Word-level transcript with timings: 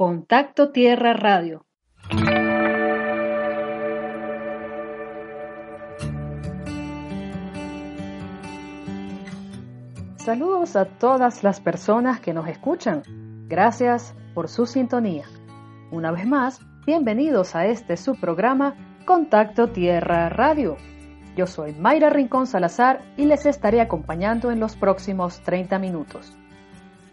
Contacto 0.00 0.70
Tierra 0.70 1.12
Radio. 1.12 1.66
Saludos 10.16 10.74
a 10.76 10.86
todas 10.86 11.44
las 11.44 11.60
personas 11.60 12.18
que 12.18 12.32
nos 12.32 12.48
escuchan. 12.48 13.02
Gracias 13.46 14.14
por 14.32 14.48
su 14.48 14.64
sintonía. 14.64 15.26
Una 15.90 16.12
vez 16.12 16.26
más, 16.26 16.62
bienvenidos 16.86 17.54
a 17.54 17.66
este 17.66 17.98
subprograma 17.98 18.76
Contacto 19.04 19.68
Tierra 19.68 20.30
Radio. 20.30 20.78
Yo 21.36 21.46
soy 21.46 21.74
Mayra 21.74 22.08
Rincón 22.08 22.46
Salazar 22.46 23.02
y 23.18 23.26
les 23.26 23.44
estaré 23.44 23.82
acompañando 23.82 24.50
en 24.50 24.60
los 24.60 24.76
próximos 24.76 25.40
30 25.40 25.78
minutos. 25.78 26.34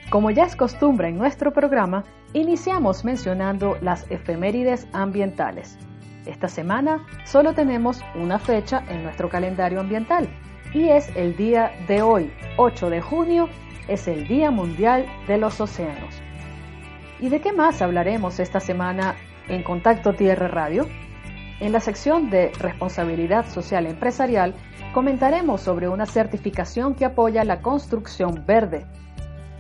Como 0.10 0.32
ya 0.32 0.46
es 0.46 0.56
costumbre 0.56 1.10
en 1.10 1.18
nuestro 1.18 1.52
programa, 1.52 2.06
iniciamos 2.34 3.06
mencionando 3.06 3.78
las 3.82 4.10
efemérides 4.10 4.88
ambientales. 4.94 5.78
Esta 6.26 6.48
semana 6.48 7.06
solo 7.26 7.54
tenemos 7.54 8.02
una 8.16 8.38
fecha 8.40 8.84
en 8.90 9.04
nuestro 9.04 9.30
calendario 9.30 9.80
ambiental 9.80 10.28
y 10.74 10.90
es 10.90 11.10
el 11.16 11.36
día 11.38 11.72
de 11.88 12.02
hoy, 12.02 12.32
8 12.58 12.90
de 12.90 13.02
junio, 13.02 13.50
es 13.88 14.08
el 14.08 14.28
Día 14.28 14.52
Mundial 14.52 15.06
de 15.28 15.38
los 15.38 15.62
Océanos. 15.62 16.14
¿Y 17.20 17.30
de 17.30 17.40
qué 17.40 17.54
más 17.54 17.82
hablaremos 17.82 18.40
esta 18.40 18.60
semana 18.60 19.16
en 19.48 19.64
Contacto 19.64 20.14
Tierra 20.14 20.48
Radio? 20.48 20.88
En 21.60 21.72
la 21.72 21.80
sección 21.80 22.30
de 22.30 22.52
Responsabilidad 22.60 23.48
Social 23.50 23.88
Empresarial 23.88 24.54
comentaremos 24.94 25.62
sobre 25.62 25.88
una 25.88 26.06
certificación 26.06 26.94
que 26.94 27.06
apoya 27.06 27.44
la 27.44 27.62
construcción 27.62 28.44
verde. 28.46 28.86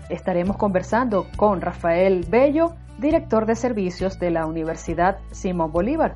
Estaremos 0.09 0.57
conversando 0.57 1.27
con 1.35 1.61
Rafael 1.61 2.25
Bello, 2.29 2.75
director 2.98 3.45
de 3.45 3.55
servicios 3.55 4.20
de 4.20 4.31
la 4.31 4.45
Universidad 4.45 5.17
Simón 5.31 5.71
Bolívar. 5.71 6.15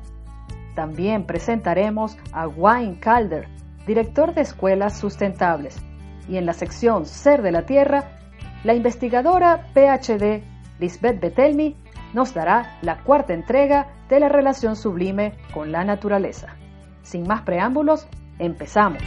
También 0.74 1.24
presentaremos 1.24 2.16
a 2.32 2.48
Wayne 2.48 2.98
Calder, 2.98 3.48
director 3.86 4.34
de 4.34 4.40
Escuelas 4.40 4.98
Sustentables. 4.98 5.76
Y 6.28 6.36
en 6.36 6.46
la 6.46 6.54
sección 6.54 7.04
Ser 7.04 7.42
de 7.42 7.52
la 7.52 7.66
Tierra, 7.66 8.18
la 8.64 8.74
investigadora 8.74 9.66
PhD 9.74 10.42
Lisbeth 10.78 11.20
Betelmi 11.20 11.76
nos 12.12 12.34
dará 12.34 12.78
la 12.82 12.98
cuarta 13.02 13.34
entrega 13.34 13.88
de 14.08 14.20
la 14.20 14.28
relación 14.28 14.76
sublime 14.76 15.34
con 15.52 15.72
la 15.72 15.84
naturaleza. 15.84 16.56
Sin 17.02 17.26
más 17.26 17.42
preámbulos, 17.42 18.08
empezamos. 18.38 19.02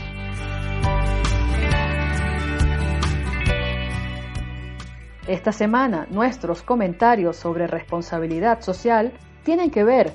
Esta 5.27 5.51
semana 5.51 6.05
nuestros 6.11 6.61
comentarios 6.61 7.35
sobre 7.35 7.65
responsabilidad 7.65 8.61
social 8.61 9.11
tienen 9.43 9.71
que 9.71 9.83
ver 9.83 10.13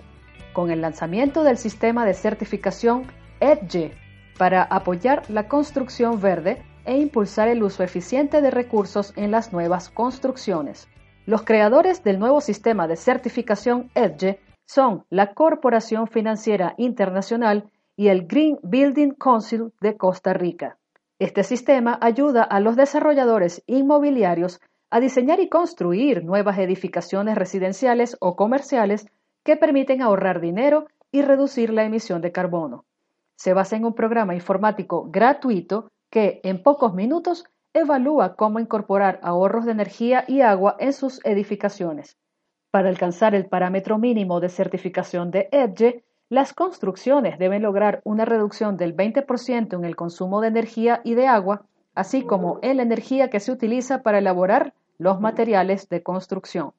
con 0.53 0.71
el 0.71 0.81
lanzamiento 0.81 1.43
del 1.43 1.57
sistema 1.59 2.07
de 2.07 2.15
certificación 2.15 3.07
EDGE 3.41 3.91
para 4.39 4.63
apoyar 4.63 5.29
la 5.29 5.49
construcción 5.49 6.21
verde 6.21 6.63
e 6.85 6.97
impulsar 6.97 7.49
el 7.49 7.65
uso 7.65 7.83
eficiente 7.83 8.41
de 8.41 8.53
recursos 8.53 9.13
en 9.17 9.33
las 9.33 9.53
nuevas 9.53 9.91
construcciones. 9.91 10.87
Los 11.27 11.43
creadores 11.43 12.05
del 12.05 12.21
nuevo 12.21 12.41
sistema 12.41 12.87
de 12.87 12.95
certificación 12.95 13.91
EDGE 13.97 14.39
son 14.65 15.07
la 15.11 15.35
Corporación 15.35 16.07
Financiera 16.07 16.75
Internacional 16.79 17.69
y 17.97 18.09
el 18.09 18.29
Green 18.29 18.61
Building 18.63 19.15
Council 19.15 19.73
de 19.81 19.97
Costa 19.97 20.35
Rica. 20.35 20.79
Este 21.19 21.43
sistema 21.43 21.99
ayuda 22.01 22.45
a 22.45 22.61
los 22.61 22.77
desarrolladores 22.77 23.63
inmobiliarios 23.67 24.61
a 24.91 25.01
diseñar 25.01 25.41
y 25.41 25.49
construir 25.49 26.25
nuevas 26.25 26.59
edificaciones 26.59 27.37
residenciales 27.37 28.17
o 28.21 28.37
comerciales 28.37 29.07
que 29.45 29.57
permiten 29.57 30.03
ahorrar 30.03 30.41
dinero 30.41 30.87
y 31.13 31.23
reducir 31.23 31.73
la 31.73 31.85
emisión 31.85 32.21
de 32.21 32.33
carbono. 32.33 32.85
Se 33.37 33.55
basa 33.55 33.77
en 33.77 33.85
un 33.85 33.95
programa 33.95 34.35
informático 34.35 35.09
gratuito 35.11 35.91
que, 36.11 36.41
en 36.43 36.63
pocos 36.63 36.93
minutos, 36.93 37.45
evalúa 37.73 38.35
cómo 38.35 38.59
incorporar 38.59 39.21
ahorros 39.23 39.65
de 39.65 39.73
energía 39.73 40.25
y 40.27 40.41
agua 40.41 40.77
en 40.79 40.93
sus 40.93 41.25
edificaciones. 41.25 42.19
Para 42.71 42.89
alcanzar 42.89 43.35
el 43.35 43.47
parámetro 43.47 43.99
mínimo 43.99 44.41
de 44.41 44.49
certificación 44.49 45.31
de 45.31 45.49
EDGE, 45.53 46.05
las 46.29 46.53
construcciones 46.53 47.39
deben 47.39 47.63
lograr 47.63 48.01
una 48.05 48.25
reducción 48.25 48.77
del 48.77 48.97
20% 48.97 49.75
en 49.75 49.85
el 49.85 49.97
consumo 49.97 50.41
de 50.41 50.49
energía 50.49 51.01
y 51.03 51.15
de 51.15 51.27
agua, 51.27 51.67
así 51.95 52.23
como 52.23 52.59
en 52.63 52.77
la 52.77 52.85
energía 52.85 53.31
que 53.31 53.41
se 53.41 53.51
utiliza 53.51 54.03
para 54.03 54.19
elaborar 54.19 54.75
los 55.01 55.19
materiales 55.19 55.89
de 55.89 56.03
construcción. 56.03 56.73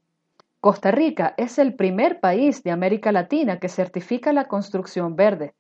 Costa 0.60 0.92
Rica 0.92 1.34
es 1.38 1.58
el 1.58 1.74
primer 1.74 2.20
país 2.20 2.62
de 2.62 2.70
América 2.70 3.12
Latina 3.12 3.60
que 3.60 3.68
certifica 3.68 4.32
la 4.32 4.48
construcción 4.48 5.16
verde. 5.16 5.56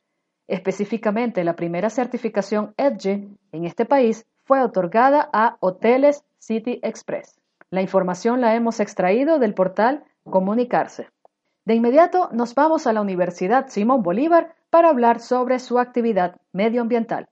Específicamente, 0.48 1.44
la 1.44 1.56
primera 1.56 1.90
certificación 1.90 2.76
EDGE 2.78 3.28
en 3.52 3.66
este 3.66 3.86
país 3.86 4.28
fue 4.44 4.62
otorgada 4.62 5.28
a 5.34 5.58
Hoteles 5.60 6.24
City 6.38 6.80
Express. 6.84 7.40
La 7.72 7.82
información 7.82 8.42
la 8.42 8.54
hemos 8.54 8.80
extraído 8.80 9.40
del 9.40 9.56
portal 9.56 10.04
Comunicarse. 10.24 11.08
De 11.66 11.74
inmediato 11.74 12.30
nos 12.32 12.54
vamos 12.54 12.86
a 12.86 12.94
la 12.94 13.02
Universidad 13.02 13.70
Simón 13.70 14.04
Bolívar 14.04 14.54
para 14.70 14.90
hablar 14.90 15.20
sobre 15.20 15.58
su 15.58 15.80
actividad 15.80 16.36
medioambiental. 16.54 17.28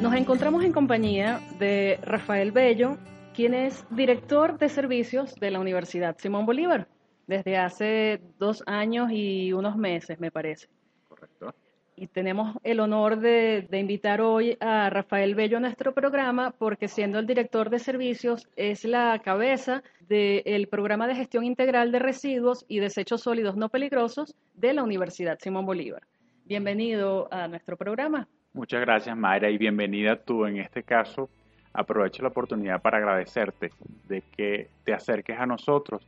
Nos 0.00 0.14
encontramos 0.14 0.64
en 0.64 0.72
compañía 0.72 1.42
de 1.58 1.98
Rafael 2.02 2.52
Bello, 2.52 2.96
quien 3.34 3.52
es 3.52 3.84
director 3.90 4.58
de 4.58 4.70
servicios 4.70 5.34
de 5.34 5.50
la 5.50 5.60
Universidad 5.60 6.16
Simón 6.18 6.46
Bolívar 6.46 6.88
desde 7.26 7.58
hace 7.58 8.22
dos 8.38 8.62
años 8.66 9.10
y 9.12 9.52
unos 9.52 9.76
meses, 9.76 10.18
me 10.18 10.30
parece. 10.30 10.68
Correcto. 11.06 11.54
Y 11.96 12.06
tenemos 12.06 12.56
el 12.62 12.80
honor 12.80 13.20
de, 13.20 13.68
invitar 13.72 14.22
hoy 14.22 14.56
a 14.58 14.88
Rafael 14.88 15.34
Bello 15.34 15.58
a 15.58 15.60
nuestro 15.60 15.92
programa 15.92 16.50
porque 16.50 16.88
siendo 16.88 17.18
el 17.18 17.26
director 17.26 17.68
de 17.68 17.78
servicios 17.78 18.48
es 18.56 18.86
la 18.86 19.20
cabeza 19.22 19.82
del 20.08 20.66
programa 20.68 21.08
de 21.08 21.14
gestión 21.14 21.44
integral 21.44 21.92
de 21.92 21.98
residuos 21.98 22.64
y 22.68 22.78
desechos 22.78 23.20
sólidos 23.20 23.54
no 23.54 23.68
peligrosos 23.68 24.34
de 24.54 24.72
la 24.72 24.82
Universidad 24.82 25.38
Simón 25.38 25.66
Bolívar. 25.66 26.04
Bienvenido 26.46 27.28
a 27.30 27.48
nuestro 27.48 27.76
programa. 27.76 28.26
Muchas 28.52 28.80
gracias, 28.80 29.16
Mayra, 29.16 29.48
y 29.48 29.58
bienvenida 29.58 30.16
tú 30.16 30.44
en 30.44 30.56
este 30.56 30.82
caso. 30.82 31.30
Aprovecho 31.72 32.22
la 32.22 32.30
oportunidad 32.30 32.82
para 32.82 32.98
agradecerte 32.98 33.70
de 34.08 34.22
que 34.22 34.70
te 34.82 34.92
acerques 34.92 35.38
a 35.38 35.46
nosotros 35.46 36.04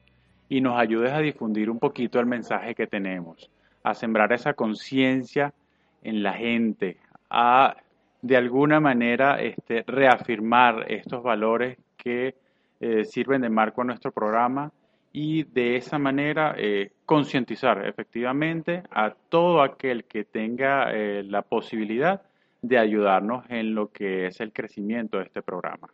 y 0.48 0.60
nos 0.60 0.76
ayudes 0.76 1.12
a 1.12 1.20
difundir 1.20 1.70
un 1.70 1.78
poquito 1.78 2.18
el 2.18 2.26
mensaje 2.26 2.74
que 2.74 2.88
tenemos, 2.88 3.48
a 3.84 3.94
sembrar 3.94 4.32
esa 4.32 4.54
conciencia 4.54 5.54
en 6.02 6.24
la 6.24 6.32
gente, 6.32 6.96
a 7.30 7.76
de 8.22 8.36
alguna 8.36 8.80
manera 8.80 9.40
este, 9.40 9.84
reafirmar 9.86 10.90
estos 10.90 11.22
valores 11.22 11.78
que 11.96 12.34
eh, 12.80 13.04
sirven 13.04 13.42
de 13.42 13.50
marco 13.50 13.82
a 13.82 13.84
nuestro 13.84 14.10
programa 14.10 14.72
y 15.12 15.44
de 15.44 15.76
esa 15.76 15.96
manera 15.96 16.56
eh, 16.58 16.90
concientizar 17.06 17.86
efectivamente 17.86 18.82
a 18.90 19.14
todo 19.28 19.62
aquel 19.62 20.04
que 20.06 20.24
tenga 20.24 20.92
eh, 20.92 21.22
la 21.22 21.42
posibilidad 21.42 22.22
de 22.62 22.78
ayudarnos 22.78 23.44
en 23.48 23.74
lo 23.74 23.90
que 23.90 24.28
es 24.28 24.40
el 24.40 24.52
crecimiento 24.52 25.18
de 25.18 25.24
este 25.24 25.42
programa. 25.42 25.88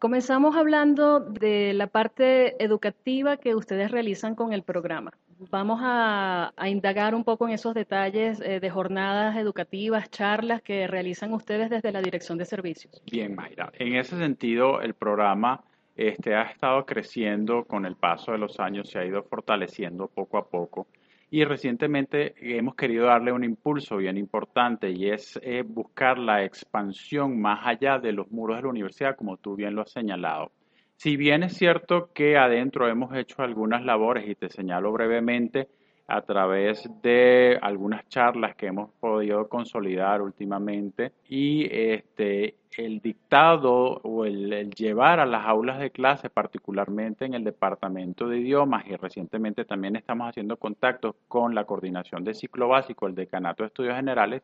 Comenzamos 0.00 0.56
hablando 0.56 1.20
de 1.20 1.74
la 1.74 1.86
parte 1.86 2.62
educativa 2.62 3.36
que 3.36 3.54
ustedes 3.54 3.90
realizan 3.90 4.34
con 4.34 4.52
el 4.52 4.62
programa. 4.62 5.12
Vamos 5.50 5.80
a, 5.82 6.52
indagar 6.66 7.14
un 7.14 7.22
poco 7.22 7.46
en 7.46 7.54
esos 7.54 7.74
detalles 7.74 8.40
eh, 8.40 8.60
de 8.60 8.70
jornadas 8.70 9.36
educativas, 9.36 10.10
charlas 10.10 10.62
que 10.62 10.86
realizan 10.86 11.32
ustedes 11.32 11.70
desde 11.70 11.92
la 11.92 12.02
Dirección 12.02 12.38
de 12.38 12.46
Servicios. 12.46 13.02
Bien, 13.10 13.34
Mayra. 13.34 13.70
En 13.78 13.94
ese 13.94 14.16
sentido, 14.16 14.80
el 14.80 14.94
programa 14.94 15.62
este, 15.96 16.34
ha 16.34 16.44
estado 16.44 16.86
creciendo 16.86 17.64
con 17.64 17.84
el 17.84 17.94
paso 17.94 18.32
de 18.32 18.38
los 18.38 18.58
años, 18.58 18.88
se 18.88 18.98
ha 18.98 19.04
ido 19.04 19.22
fortaleciendo 19.22 20.08
poco 20.08 20.38
a 20.38 20.48
poco 20.48 20.86
y 21.30 21.44
recientemente 21.44 22.34
hemos 22.40 22.74
querido 22.74 23.06
darle 23.06 23.32
un 23.32 23.44
impulso 23.44 23.96
bien 23.96 24.18
importante 24.18 24.90
y 24.90 25.10
es 25.10 25.38
eh, 25.42 25.62
buscar 25.62 26.18
la 26.18 26.44
expansión 26.44 27.40
más 27.40 27.60
allá 27.64 27.98
de 27.98 28.12
los 28.12 28.30
muros 28.32 28.56
de 28.56 28.62
la 28.62 28.68
universidad, 28.68 29.16
como 29.16 29.36
tú 29.36 29.54
bien 29.54 29.74
lo 29.76 29.82
has 29.82 29.92
señalado. 29.92 30.50
Si 30.96 31.16
bien 31.16 31.44
es 31.44 31.56
cierto 31.56 32.10
que 32.12 32.36
adentro 32.36 32.88
hemos 32.88 33.16
hecho 33.16 33.42
algunas 33.42 33.84
labores 33.84 34.28
y 34.28 34.34
te 34.34 34.50
señalo 34.50 34.92
brevemente, 34.92 35.68
a 36.10 36.22
través 36.22 36.90
de 37.02 37.58
algunas 37.62 38.08
charlas 38.08 38.56
que 38.56 38.66
hemos 38.66 38.90
podido 38.98 39.48
consolidar 39.48 40.20
últimamente 40.20 41.12
y 41.28 41.68
este, 41.70 42.56
el 42.76 43.00
dictado 43.00 44.00
o 44.02 44.24
el, 44.24 44.70
llevar 44.70 45.20
a 45.20 45.26
las 45.26 45.46
aulas 45.46 45.78
de 45.78 45.90
clase, 45.90 46.28
particularmente 46.28 47.24
en 47.24 47.34
el 47.34 47.44
departamento 47.44 48.28
de 48.28 48.38
idiomas 48.38 48.86
y 48.86 48.96
recientemente 48.96 49.64
también 49.64 49.94
estamos 49.94 50.28
haciendo 50.28 50.56
contactos 50.56 51.14
con 51.28 51.54
la 51.54 51.64
coordinación 51.64 52.24
de 52.24 52.34
ciclo 52.34 52.68
básico, 52.68 53.06
el 53.06 53.14
decanato 53.14 53.62
de 53.62 53.68
estudios 53.68 53.94
generales, 53.94 54.42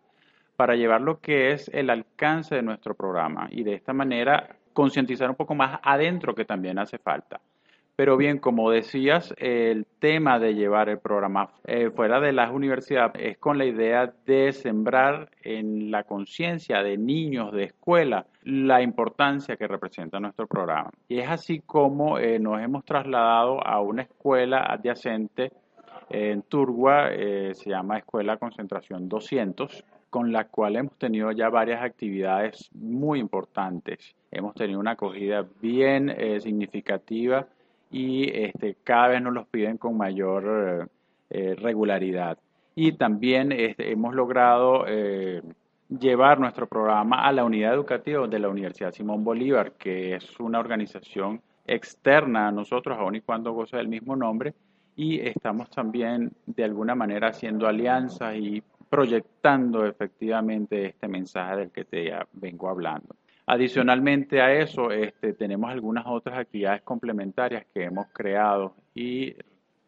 para 0.55 0.77
llevar 0.77 1.01
lo 1.01 1.21
que 1.21 1.53
es 1.53 1.69
el 1.75 1.91
alcance 1.91 2.55
de 2.55 2.63
nuestro 2.63 2.95
programa 2.95 3.49
y 3.51 3.65
de 3.65 3.75
esta 3.75 3.93
manera 3.93 4.57
concientizar 4.73 5.29
un 5.29 5.37
poco 5.37 5.55
más 5.55 5.81
adentro 5.83 6.35
que 6.35 6.45
también 6.45 6.79
hace 6.79 6.99
falta. 6.99 7.41
Pero 7.97 8.19
bien, 8.19 8.39
como 8.39 8.71
decías, 8.71 9.35
el 9.39 9.87
tema 10.01 10.39
de 10.39 10.55
llevar 10.55 10.91
el 10.91 10.99
programa 10.99 11.49
eh, 11.65 11.89
fuera 11.89 12.21
de 12.21 12.33
las 12.33 12.53
universidades 12.53 13.15
es 13.19 13.39
con 13.39 13.57
la 13.57 13.65
idea 13.65 14.13
de 14.27 14.53
sembrar 14.53 15.31
en 15.43 15.91
la 15.91 16.05
conciencia 16.05 16.83
de 16.83 16.99
niños 16.99 17.53
de 17.53 17.65
escuela 17.65 18.27
la 18.43 18.83
importancia 18.83 19.57
que 19.57 19.67
representa 19.67 20.21
nuestro 20.21 20.47
programa. 20.47 20.91
Y 21.09 21.21
es 21.21 21.31
así 21.31 21.61
como 21.61 22.19
eh, 22.19 22.39
nos 22.39 22.61
hemos 22.61 22.85
trasladado 22.85 23.67
a 23.67 23.81
una 23.81 24.03
escuela 24.03 24.67
adyacente 24.71 25.51
en 26.11 26.43
Turgua, 26.43 27.09
eh, 27.13 27.55
se 27.55 27.71
llama 27.71 27.97
Escuela 27.97 28.37
Concentración 28.37 29.09
200, 29.09 29.85
con 30.11 30.33
la 30.33 30.45
cual 30.49 30.77
hemos 30.77 30.99
tenido 30.99 31.33
ya 31.33 31.49
varias 31.49 31.83
actividades 31.83 32.69
muy 32.75 33.21
importantes. 33.21 34.15
Hemos 34.31 34.55
tenido 34.55 34.81
una 34.81 34.93
acogida 34.93 35.47
bien 35.61 36.15
significativa 36.41 37.47
y 37.91 38.29
este, 38.31 38.77
cada 38.83 39.09
vez 39.09 39.23
nos 39.23 39.33
los 39.33 39.47
piden 39.47 39.79
con 39.79 39.97
mayor 39.97 40.89
eh, 41.31 41.55
regularidad. 41.57 42.39
Y 42.75 42.93
también 42.93 43.53
este, 43.53 43.91
hemos 43.91 44.15
logrado 44.15 44.85
eh, 44.87 45.43
llevar 45.89 46.39
nuestro 46.39 46.67
programa 46.67 47.27
a 47.27 47.33
la 47.33 47.45
unidad 47.45 47.75
educativa 47.75 48.27
de 48.27 48.39
la 48.39 48.49
Universidad 48.49 48.93
Simón 48.93 49.25
Bolívar, 49.25 49.73
que 49.73 50.15
es 50.15 50.39
una 50.41 50.59
organización 50.59 51.41
externa 51.67 52.49
a 52.49 52.53
nosotros, 52.53 52.99
aun 52.99 53.17
y 53.17 53.21
cuando 53.21 53.53
goza 53.53 53.79
del 53.79 53.89
mismo 53.89 54.15
nombre, 54.15 54.55
y 54.95 55.21
estamos 55.21 55.69
también 55.71 56.33
de 56.47 56.65
alguna 56.65 56.95
manera 56.95 57.29
haciendo 57.29 57.67
alianzas 57.67 58.37
y 58.37 58.63
proyectando 58.89 59.85
efectivamente 59.85 60.87
este 60.87 61.09
mensaje 61.09 61.57
del 61.57 61.71
que 61.71 61.85
te 61.85 62.13
vengo 62.33 62.69
hablando. 62.69 63.17
Adicionalmente 63.49 64.41
a 64.41 64.53
eso, 64.53 64.91
este, 64.91 65.33
tenemos 65.33 65.71
algunas 65.71 66.05
otras 66.07 66.37
actividades 66.37 66.83
complementarias 66.83 67.65
que 67.73 67.85
hemos 67.85 68.09
creado 68.09 68.75
y 68.93 69.37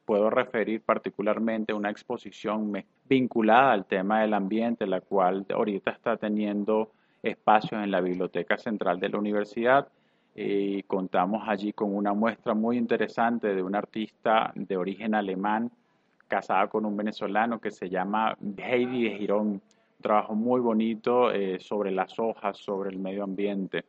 puedo 0.05 0.31
referir 0.31 0.81
particularmente 0.81 1.73
una 1.73 1.91
exposición 1.91 2.73
vinculada 3.09 3.73
al 3.73 3.85
tema 3.85 4.21
del 4.21 4.35
ambiente, 4.35 4.87
la 4.87 5.01
cual 5.01 5.45
ahorita 5.53 5.91
está 5.91 6.17
teniendo 6.17 6.93
espacios 7.21 7.83
en 7.83 7.91
la 7.91 8.01
Biblioteca 8.01 8.57
Central 8.57 9.01
de 9.01 9.09
la 9.09 9.19
Universidad 9.19 9.89
y 10.37 10.85
contamos 10.85 11.43
allí 11.49 11.73
con 11.73 11.95
una 11.95 12.15
muestra 12.15 12.55
muy 12.55 12.79
interesante 12.79 13.57
de 13.57 13.63
un 13.63 13.75
artista 13.75 14.53
de 14.55 14.77
origen 14.77 15.17
alemán 15.17 15.73
casada 16.29 16.69
con 16.69 16.87
un 16.87 16.97
venezolano 16.97 17.61
que 17.61 17.73
se 17.73 17.91
llama 17.91 18.39
Heidi 18.57 19.03
de 19.03 19.19
Girón 19.19 19.61
trabajo 20.01 20.35
muy 20.35 20.61
bonito 20.61 21.31
eh, 21.33 21.59
sobre 21.61 21.91
las 21.91 22.19
hojas, 22.19 22.57
sobre 22.59 22.91
el 22.91 22.99
medio 22.99 23.25
ambiente. 23.25 23.85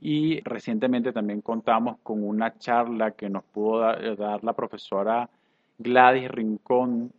Y 0.00 0.40
recientemente 0.40 1.12
también 1.12 1.40
contamos 1.40 1.98
con 2.02 2.22
una 2.22 2.58
charla 2.58 3.12
que 3.12 3.30
nos 3.30 3.44
pudo 3.44 3.80
dar, 3.80 4.42
la 4.44 4.52
profesora 4.52 5.28
Gladys 5.78 6.30
Rincón, 6.30 7.12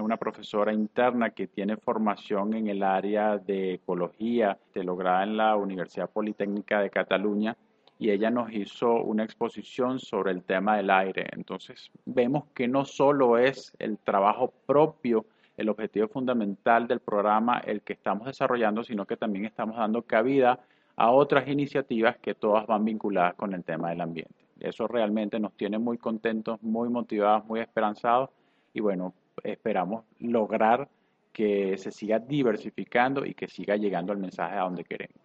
una 0.00 0.16
profesora 0.16 0.72
interna 0.72 1.30
que 1.30 1.46
tiene 1.46 1.76
formación 1.76 2.54
en 2.54 2.68
el 2.68 2.82
área 2.82 3.38
de 3.38 3.74
ecología, 3.74 4.58
lograda 4.74 5.24
en 5.24 5.36
la 5.36 5.56
Universidad 5.56 6.10
Politécnica 6.10 6.80
de 6.80 6.90
Cataluña, 6.90 7.56
y 7.98 8.10
ella 8.10 8.30
nos 8.30 8.52
hizo 8.52 8.92
una 9.02 9.24
exposición 9.24 9.98
sobre 9.98 10.30
el 10.30 10.44
tema 10.44 10.76
del 10.76 10.90
aire. 10.90 11.26
Entonces 11.32 11.90
vemos 12.04 12.44
que 12.54 12.68
no 12.68 12.84
solo 12.84 13.38
es 13.38 13.72
el 13.78 13.98
trabajo 13.98 14.52
propio 14.66 15.24
el 15.58 15.68
objetivo 15.68 16.08
fundamental 16.08 16.86
del 16.86 17.00
programa, 17.00 17.58
el 17.58 17.82
que 17.82 17.92
estamos 17.92 18.26
desarrollando, 18.26 18.84
sino 18.84 19.04
que 19.04 19.16
también 19.16 19.44
estamos 19.44 19.76
dando 19.76 20.02
cabida 20.02 20.60
a 20.96 21.10
otras 21.10 21.48
iniciativas 21.48 22.16
que 22.18 22.34
todas 22.34 22.66
van 22.66 22.84
vinculadas 22.84 23.34
con 23.34 23.52
el 23.52 23.64
tema 23.64 23.90
del 23.90 24.00
ambiente. 24.00 24.34
Eso 24.60 24.86
realmente 24.86 25.38
nos 25.40 25.52
tiene 25.54 25.78
muy 25.78 25.98
contentos, 25.98 26.62
muy 26.62 26.88
motivados, 26.88 27.44
muy 27.44 27.60
esperanzados 27.60 28.30
y 28.72 28.80
bueno, 28.80 29.14
esperamos 29.42 30.04
lograr 30.20 30.88
que 31.32 31.76
se 31.76 31.90
siga 31.90 32.20
diversificando 32.20 33.26
y 33.26 33.34
que 33.34 33.48
siga 33.48 33.76
llegando 33.76 34.12
el 34.12 34.18
mensaje 34.18 34.56
a 34.56 34.62
donde 34.62 34.84
queremos. 34.84 35.16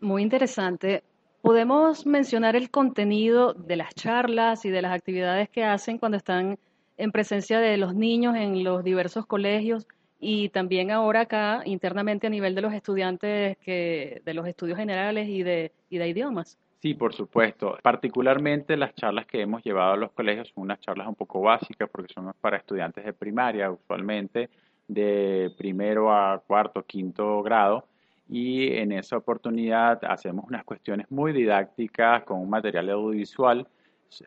Muy 0.00 0.22
interesante. 0.22 1.02
¿Podemos 1.42 2.06
mencionar 2.06 2.54
el 2.54 2.70
contenido 2.70 3.54
de 3.54 3.76
las 3.76 3.94
charlas 3.94 4.64
y 4.64 4.70
de 4.70 4.82
las 4.82 4.92
actividades 4.92 5.48
que 5.48 5.64
hacen 5.64 5.98
cuando 5.98 6.16
están 6.16 6.58
en 6.98 7.12
presencia 7.12 7.60
de 7.60 7.78
los 7.78 7.94
niños 7.94 8.36
en 8.36 8.62
los 8.64 8.84
diversos 8.84 9.24
colegios 9.24 9.86
y 10.20 10.48
también 10.50 10.90
ahora 10.90 11.22
acá 11.22 11.62
internamente 11.64 12.26
a 12.26 12.30
nivel 12.30 12.54
de 12.54 12.60
los 12.60 12.74
estudiantes 12.74 13.56
que, 13.58 14.20
de 14.24 14.34
los 14.34 14.46
estudios 14.46 14.76
generales 14.76 15.28
y 15.28 15.44
de, 15.44 15.72
y 15.88 15.98
de 15.98 16.08
idiomas. 16.08 16.58
Sí, 16.80 16.94
por 16.94 17.14
supuesto. 17.14 17.78
Particularmente 17.82 18.76
las 18.76 18.94
charlas 18.94 19.26
que 19.26 19.40
hemos 19.40 19.62
llevado 19.64 19.92
a 19.92 19.96
los 19.96 20.12
colegios 20.12 20.48
son 20.48 20.64
unas 20.64 20.80
charlas 20.80 21.08
un 21.08 21.14
poco 21.14 21.40
básicas 21.40 21.88
porque 21.90 22.12
son 22.12 22.32
para 22.40 22.56
estudiantes 22.56 23.04
de 23.04 23.12
primaria, 23.12 23.70
usualmente 23.70 24.50
de 24.86 25.52
primero 25.56 26.12
a 26.12 26.40
cuarto, 26.44 26.84
quinto 26.84 27.42
grado. 27.42 27.86
Y 28.28 28.74
en 28.74 28.92
esa 28.92 29.16
oportunidad 29.16 30.04
hacemos 30.04 30.44
unas 30.46 30.64
cuestiones 30.64 31.10
muy 31.10 31.32
didácticas 31.32 32.24
con 32.24 32.40
un 32.40 32.50
material 32.50 32.90
audiovisual 32.90 33.66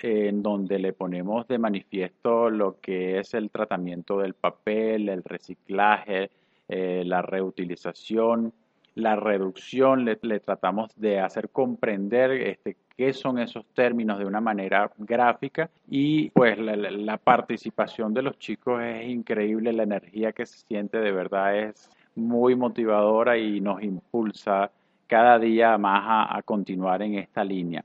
en 0.01 0.43
donde 0.43 0.79
le 0.79 0.93
ponemos 0.93 1.47
de 1.47 1.57
manifiesto 1.57 2.49
lo 2.49 2.79
que 2.79 3.19
es 3.19 3.33
el 3.33 3.49
tratamiento 3.49 4.19
del 4.19 4.33
papel, 4.33 5.09
el 5.09 5.23
reciclaje, 5.23 6.29
eh, 6.67 7.03
la 7.05 7.21
reutilización, 7.21 8.53
la 8.95 9.15
reducción, 9.15 10.05
le, 10.05 10.15
tratamos 10.39 10.91
de 10.95 11.19
hacer 11.19 11.49
comprender 11.49 12.31
este, 12.31 12.77
qué 12.97 13.13
son 13.13 13.39
esos 13.39 13.65
términos 13.73 14.19
de 14.19 14.25
una 14.25 14.41
manera 14.41 14.91
gráfica. 14.97 15.69
Y 15.89 16.29
pues 16.31 16.57
la, 16.57 17.17
participación 17.17 18.13
de 18.13 18.21
los 18.21 18.37
chicos 18.37 18.81
es 18.83 19.07
increíble, 19.07 19.73
la 19.73 19.83
energía 19.83 20.33
que 20.33 20.45
se 20.45 20.59
siente 20.59 20.99
de 20.99 21.11
verdad 21.11 21.57
es 21.57 21.89
muy 22.15 22.55
motivadora 22.55 23.37
y 23.37 23.61
nos 23.61 23.81
impulsa 23.81 24.71
cada 25.07 25.39
día 25.39 25.77
más 25.77 26.27
a 26.29 26.41
continuar 26.43 27.01
en 27.01 27.15
esta 27.15 27.43
línea. 27.43 27.83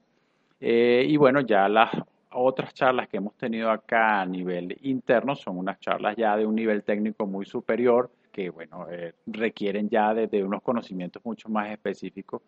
Eh, 0.61 1.05
y 1.07 1.17
bueno, 1.17 1.41
ya 1.41 1.69
las 1.69 1.91
otras 2.31 2.75
charlas 2.75 3.09
que 3.09 3.19
hemos 3.19 3.35
tenido 3.37 3.71
acá 3.71 4.21
a 4.21 4.27
nivel 4.27 4.77
interno 4.83 5.35
son 5.35 5.59
unas 5.59 5.81
charlas 5.81 6.17
ya 6.17 6.37
de 6.37 6.47
un 6.47 6.55
nivel 6.55 6.83
técnico 6.83 7.27
muy 7.27 7.47
superior 7.47 8.11
que, 8.33 8.51
bueno, 8.51 8.87
eh, 8.91 9.15
requieren 9.27 9.89
ya 9.89 10.13
de, 10.13 10.45
unos 10.45 10.63
conocimientos 10.63 11.25
mucho 11.25 11.49
más 11.49 11.71
específicos, 11.71 12.43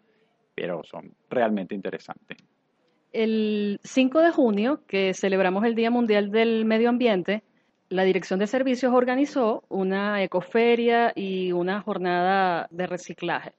pero 0.55 0.83
son 0.85 1.11
realmente 1.31 1.75
interesantes. 1.75 2.37
El 3.11 3.81
5 3.83 4.21
de 4.21 4.31
junio, 4.31 4.83
que 4.87 5.15
celebramos 5.15 5.65
el 5.65 5.75
Día 5.75 5.91
Mundial 5.91 6.31
del 6.31 6.67
Medio 6.67 6.91
Ambiente, 6.91 7.43
la 7.89 8.05
Dirección 8.05 8.39
de 8.39 8.47
Servicios 8.47 8.93
organizó 8.93 9.65
una 9.71 10.23
ecoferia 10.23 11.13
y 11.15 11.53
una 11.53 11.81
jornada 11.81 12.69
de 12.71 12.87
reciclaje 12.87 13.55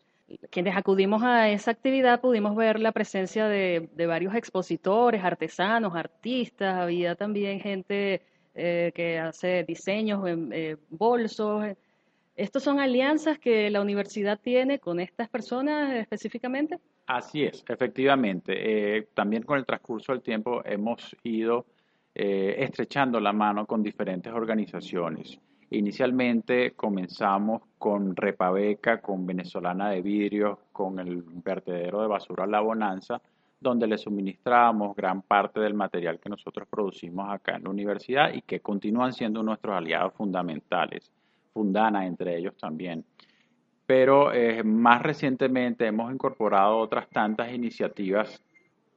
quienes 0.49 0.75
acudimos 0.75 1.23
a 1.23 1.49
esa 1.49 1.71
actividad 1.71 2.21
pudimos 2.21 2.55
ver 2.55 2.79
la 2.79 2.91
presencia 2.91 3.47
de, 3.47 3.89
varios 4.07 4.35
expositores, 4.35 5.23
artesanos, 5.23 5.95
artistas, 5.95 6.75
había 6.75 7.15
también 7.15 7.59
gente 7.59 8.21
eh, 8.55 8.91
que 8.93 9.19
hace 9.19 9.63
diseños 9.63 10.27
en 10.27 10.51
eh, 10.53 10.77
bolsos. 10.89 11.65
¿Estos 12.35 12.63
son 12.63 12.79
alianzas 12.79 13.37
que 13.39 13.69
la 13.69 13.81
universidad 13.81 14.39
tiene 14.39 14.79
con 14.79 14.99
estas 14.99 15.29
personas 15.29 15.93
específicamente? 15.95 16.79
Así 17.07 17.43
es, 17.43 17.63
efectivamente. 17.67 18.97
Eh, 18.97 19.07
también 19.13 19.43
con 19.43 19.57
el 19.57 19.65
transcurso 19.65 20.13
del 20.13 20.21
tiempo 20.21 20.61
hemos 20.65 21.15
ido 21.23 21.65
estrechando 22.13 23.17
la 23.21 23.31
mano 23.31 23.65
con 23.65 23.81
diferentes 23.81 24.33
organizaciones. 24.33 25.39
Inicialmente 25.71 26.71
comenzamos 26.71 27.61
con 27.77 28.15
Repabeca, 28.15 29.01
con 29.01 29.25
Venezolana 29.27 29.91
de 29.91 30.01
Vidrio, 30.01 30.61
con 30.71 30.99
el 30.99 31.21
vertedero 31.21 32.01
de 32.01 32.07
basura 32.07 32.47
La 32.47 32.59
Bonanza, 32.59 33.21
donde 33.59 33.85
le 33.85 33.97
suministrábamos 33.97 34.95
gran 34.95 35.21
parte 35.21 35.59
del 35.59 35.75
material 35.75 36.19
que 36.19 36.29
nosotros 36.29 36.67
producimos 36.67 37.29
acá 37.29 37.55
en 37.55 37.65
la 37.65 37.69
universidad 37.69 38.33
y 38.33 38.41
que 38.41 38.61
continúan 38.61 39.13
siendo 39.13 39.43
nuestros 39.43 39.75
aliados 39.75 40.13
fundamentales, 40.13 41.11
Fundana 41.53 42.05
entre 42.05 42.37
ellos 42.37 42.55
también. 42.57 43.05
Pero 43.85 44.33
eh, 44.33 44.63
más 44.63 45.01
recientemente 45.03 45.85
hemos 45.85 46.11
incorporado 46.11 46.77
otras 46.77 47.09
tantas 47.09 47.53
iniciativas 47.53 48.41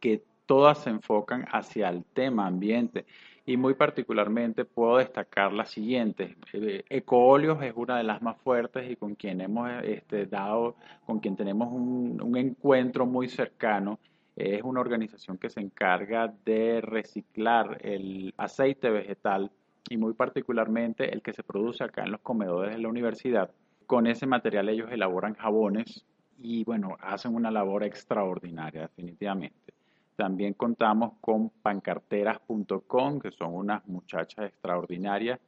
que 0.01 0.23
todas 0.47 0.79
se 0.79 0.91
enfocan 0.91 1.47
hacia 1.51 1.89
el 1.89 2.05
tema 2.05 2.47
ambiente 2.47 3.05
y 3.45 3.57
muy 3.57 3.75
particularmente 3.75 4.65
puedo 4.65 4.99
destacar 4.99 5.53
las 5.53 5.71
siguientes. 5.71 6.37
Eh, 6.53 6.85
Ecoolios 6.89 7.63
es 7.63 7.73
una 7.75 7.99
de 7.99 8.05
las 8.05 8.23
más 8.23 8.37
fuertes 8.39 8.91
y 8.91 8.97
con 8.97 9.15
quien 9.15 9.41
hemos 9.41 9.71
este, 9.83 10.27
dado, 10.27 10.77
con 11.07 11.21
quien 11.21 11.37
tenemos 11.37 11.73
un, 11.73 12.37
encuentro 12.37 13.07
muy 13.07 13.29
cercano. 13.29 13.99
Es 14.37 14.63
una 14.63 14.81
organización 14.81 15.37
que 15.39 15.51
se 15.51 15.61
encarga 15.61 16.33
de 16.45 16.81
reciclar 16.81 17.79
el 17.83 18.33
aceite 18.39 18.89
vegetal 18.91 19.51
y 19.91 19.97
muy 19.97 20.15
particularmente 20.15 21.13
el 21.13 21.21
que 21.21 21.33
se 21.33 21.43
produce 21.43 21.85
acá 21.85 22.05
en 22.05 22.13
los 22.13 22.21
comedores 22.21 22.75
de 22.75 22.81
la 22.81 22.89
universidad 22.89 23.51
con 23.93 24.07
ese 24.07 24.27
material 24.27 24.71
ellos 24.71 24.91
elaboran 24.91 25.35
jabones 25.35 26.07
y 26.39 26.65
bueno, 26.65 26.97
hacen 27.01 27.35
una 27.35 27.51
labor 27.51 27.85
extraordinaria 27.85 28.83
definitivamente. 28.83 29.72
También 30.17 30.55
contamos 30.55 31.15
con 31.21 31.51
pancarteras.com, 31.51 33.19
que 33.19 33.31
son 33.31 33.55
unas 33.55 33.87
muchachas 33.89 34.47
extraordinarias 34.47 35.41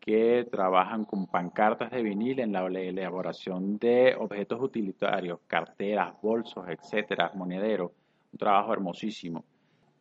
que 0.00 0.48
trabajan 0.50 1.04
con 1.04 1.26
pancartas 1.26 1.90
de 1.90 2.02
vinil 2.02 2.40
en 2.40 2.52
la 2.52 2.66
elaboración 2.66 3.78
de 3.78 4.16
objetos 4.18 4.60
utilitarios, 4.60 5.40
carteras, 5.46 6.14
bolsos, 6.22 6.66
etcétera, 6.68 7.32
monederos. 7.34 7.92
Un 8.32 8.38
trabajo 8.38 8.72
hermosísimo. 8.72 9.44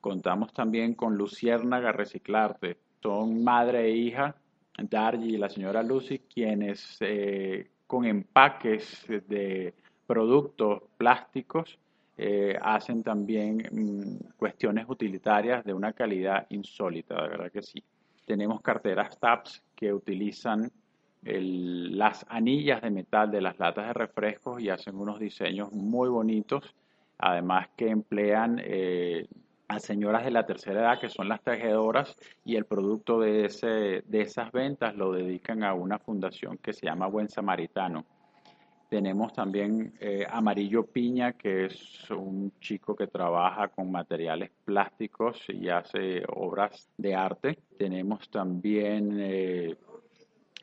Contamos 0.02 0.54
también 0.54 0.94
con 0.94 1.16
Luciérnaga 1.18 1.92
Reciclarte. 1.92 2.78
Son 3.02 3.44
madre 3.44 3.86
e 3.86 3.92
hija, 3.92 4.36
Dargy 4.78 5.36
y 5.36 5.38
la 5.38 5.50
señora 5.50 5.84
Lucy, 5.84 6.20
quienes 6.20 6.98
eh, 7.02 7.70
con 7.86 8.06
empaques 8.06 9.06
de 9.08 9.74
productos 10.06 10.84
plásticos 10.98 11.78
eh, 12.18 12.58
hacen 12.60 13.04
también 13.04 13.58
mm, 13.72 14.34
cuestiones 14.38 14.86
utilitarias 14.90 15.64
de 15.64 15.74
una 15.74 15.94
calidad 15.94 16.48
insólita, 16.50 17.22
de 17.22 17.30
verdad 17.30 17.52
que 17.52 17.62
sí. 17.62 17.84
Tenemos 18.26 18.62
carteras 18.62 19.20
TAPS 19.20 19.64
que 19.76 19.94
utilizan 19.94 20.72
las 21.22 22.26
anillas 22.30 22.82
de 22.82 22.90
metal 22.90 23.30
de 23.30 23.42
las 23.42 23.60
latas 23.60 23.88
de 23.88 23.94
refrescos 23.94 24.62
y 24.62 24.70
hacen 24.70 24.96
unos 24.96 25.20
diseños 25.20 25.72
muy 25.72 26.10
bonitos, 26.10 26.76
además 27.18 27.68
que 27.76 27.90
emplean 27.90 28.62
eh, 28.64 29.28
a 29.68 29.80
señoras 29.80 30.24
de 30.24 30.32
la 30.32 30.46
tercera 30.46 30.82
edad 30.82 31.00
que 31.00 31.10
son 31.10 31.28
las 31.28 31.42
tejedoras 31.42 32.16
y 32.46 32.56
el 32.56 32.66
producto 32.66 33.20
de, 33.20 33.46
ese, 33.46 34.04
de 34.08 34.22
esas 34.22 34.52
ventas 34.52 34.96
lo 34.96 35.12
dedican 35.12 35.64
a 35.64 35.74
una 35.74 36.00
fundación 36.00 36.58
que 36.58 36.74
se 36.74 36.86
llama 36.86 37.08
Buen 37.08 37.30
Samaritano 37.30 38.06
tenemos 38.90 39.34
también 39.34 39.94
eh, 40.00 40.26
Amarillo 40.30 40.86
Piña, 40.86 41.34
que 41.34 41.66
es 41.66 42.10
un 42.10 42.54
chico 42.62 42.96
que 42.96 43.08
trabaja 43.08 43.68
con 43.68 43.92
materiales 43.92 44.52
plásticos 44.64 45.44
y 45.50 45.68
hace 45.68 46.24
obras 46.30 46.90
de 46.98 47.14
arte. 47.14 47.60
Tenemos 47.78 48.30
también 48.30 49.18
eh, 49.20 49.76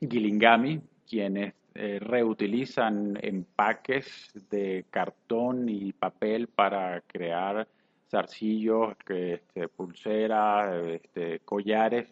Gilingami, 0.00 0.80
quienes 1.06 1.52
eh, 1.74 1.98
reutilizan 2.00 3.18
empaques 3.20 4.30
de 4.48 4.86
cartón 4.90 5.68
y 5.68 5.92
papel 5.92 6.48
para 6.48 7.02
crear 7.02 7.68
zarcillos, 8.10 8.94
este, 9.06 9.68
pulseras, 9.68 10.82
este, 10.86 11.40
collares 11.40 12.06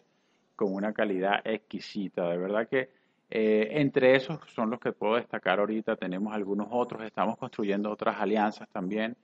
con 0.55 0.75
una 0.75 0.93
calidad 0.93 1.41
exquisita. 1.43 2.29
De 2.29 2.37
verdad 2.37 2.67
que 2.67 3.02
eh, 3.35 3.81
entre 3.81 4.15
esos 4.15 4.39
son 4.53 4.69
los 4.69 4.79
que 4.79 4.91
puedo 4.91 5.15
destacar 5.15 5.59
ahorita, 5.59 5.95
tenemos 5.95 6.35
algunos 6.35 6.67
otros, 6.69 7.01
estamos 7.01 7.35
construyendo 7.35 7.89
otras 7.89 8.21
alianzas 8.21 8.69
también 8.69 9.15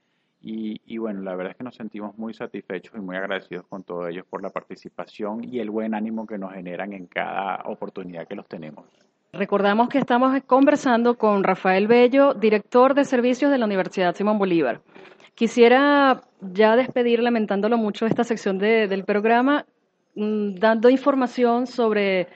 y, 0.42 0.98
bueno, 0.98 1.22
la 1.22 1.36
verdad 1.36 1.52
es 1.52 1.58
que 1.58 1.64
nos 1.64 1.76
sentimos 1.76 2.18
muy 2.18 2.34
satisfechos 2.34 2.96
y 2.96 3.02
muy 3.02 3.16
agradecidos 3.16 3.68
con 3.68 3.84
todos 3.84 4.10
ellos 4.10 4.26
por 4.28 4.42
la 4.42 4.50
participación 4.50 5.44
y 5.44 5.60
el 5.60 5.70
buen 5.70 5.94
ánimo 5.94 6.26
que 6.26 6.40
nos 6.40 6.54
generan 6.54 6.94
en 6.94 7.06
cada 7.06 7.62
oportunidad 7.66 8.28
que 8.28 8.34
los 8.34 8.48
tenemos. 8.48 8.86
Recordamos 9.32 9.90
que 9.90 10.00
estamos 10.00 10.36
conversando 10.48 11.16
con 11.16 11.44
Rafael 11.44 11.86
Bello, 11.86 12.34
director 12.34 12.96
de 12.96 13.06
servicios 13.06 13.52
de 13.52 13.60
la 13.60 13.66
Universidad 13.66 14.16
Simón 14.16 14.40
Bolívar. 14.40 14.82
Quisiera 15.36 16.22
ya 16.42 16.76
despedir, 16.76 17.22
lamentándolo 17.22 17.78
mucho, 17.78 18.08
esta 18.08 18.24
sección 18.24 18.58
del 18.58 19.04
programa, 19.04 19.68
mm, 20.16 20.56
dando 20.56 20.90
información 20.90 21.68
sobre 21.68 22.28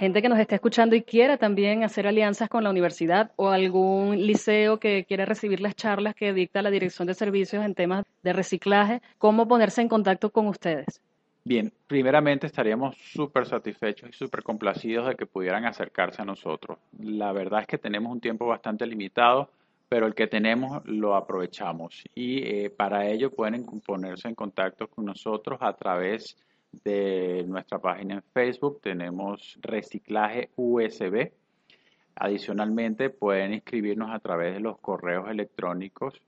gente 0.00 0.22
que 0.22 0.30
nos 0.30 0.38
esté 0.38 0.54
escuchando 0.54 0.96
y 0.96 1.02
quiera 1.02 1.36
también 1.36 1.84
hacer 1.84 2.06
alianzas 2.06 2.48
con 2.48 2.64
la 2.64 2.70
universidad 2.70 3.32
o 3.36 3.50
algún 3.50 4.16
liceo 4.26 4.80
que 4.80 5.04
quiera 5.04 5.26
recibir 5.26 5.60
las 5.60 5.76
charlas 5.76 6.14
que 6.14 6.32
dicta 6.32 6.62
la 6.62 6.70
Dirección 6.70 7.06
de 7.06 7.12
Servicios 7.12 7.62
en 7.62 7.74
temas 7.74 8.06
de 8.22 8.32
reciclaje, 8.32 9.02
¿cómo 9.18 9.46
ponerse 9.46 9.82
en 9.82 9.88
contacto 9.88 10.30
con 10.30 10.46
ustedes? 10.46 11.02
Bien, 11.44 11.70
primeramente 11.86 12.46
estaríamos 12.46 12.96
súper 12.96 13.44
satisfechos 13.44 14.08
y 14.08 14.12
súper 14.14 14.42
complacidos 14.42 15.06
de 15.06 15.16
que 15.16 15.26
pudieran 15.26 15.66
acercarse 15.66 16.22
a 16.22 16.24
nosotros. 16.24 16.78
La 16.98 17.32
verdad 17.32 17.60
es 17.60 17.66
que 17.66 17.76
tenemos 17.76 18.10
un 18.10 18.20
tiempo 18.20 18.46
bastante 18.46 18.86
limitado, 18.86 19.50
pero 19.90 20.06
el 20.06 20.14
que 20.14 20.28
tenemos 20.28 20.82
lo 20.86 21.14
aprovechamos 21.14 22.04
y 22.14 22.38
eh, 22.38 22.70
para 22.70 23.06
ello 23.06 23.30
pueden 23.30 23.66
ponerse 23.84 24.28
en 24.28 24.34
contacto 24.34 24.86
con 24.88 25.04
nosotros 25.04 25.58
a 25.60 25.74
través 25.74 26.36
de 26.36 26.49
de 26.84 27.44
nuestra 27.46 27.78
página 27.78 28.14
en 28.14 28.22
Facebook 28.32 28.80
tenemos 28.80 29.58
reciclaje 29.60 30.48
USB. 30.56 31.30
Adicionalmente 32.14 33.10
pueden 33.10 33.52
inscribirnos 33.54 34.10
a 34.10 34.18
través 34.18 34.54
de 34.54 34.60
los 34.60 34.78
correos 34.78 35.28
electrónicos 35.28 36.22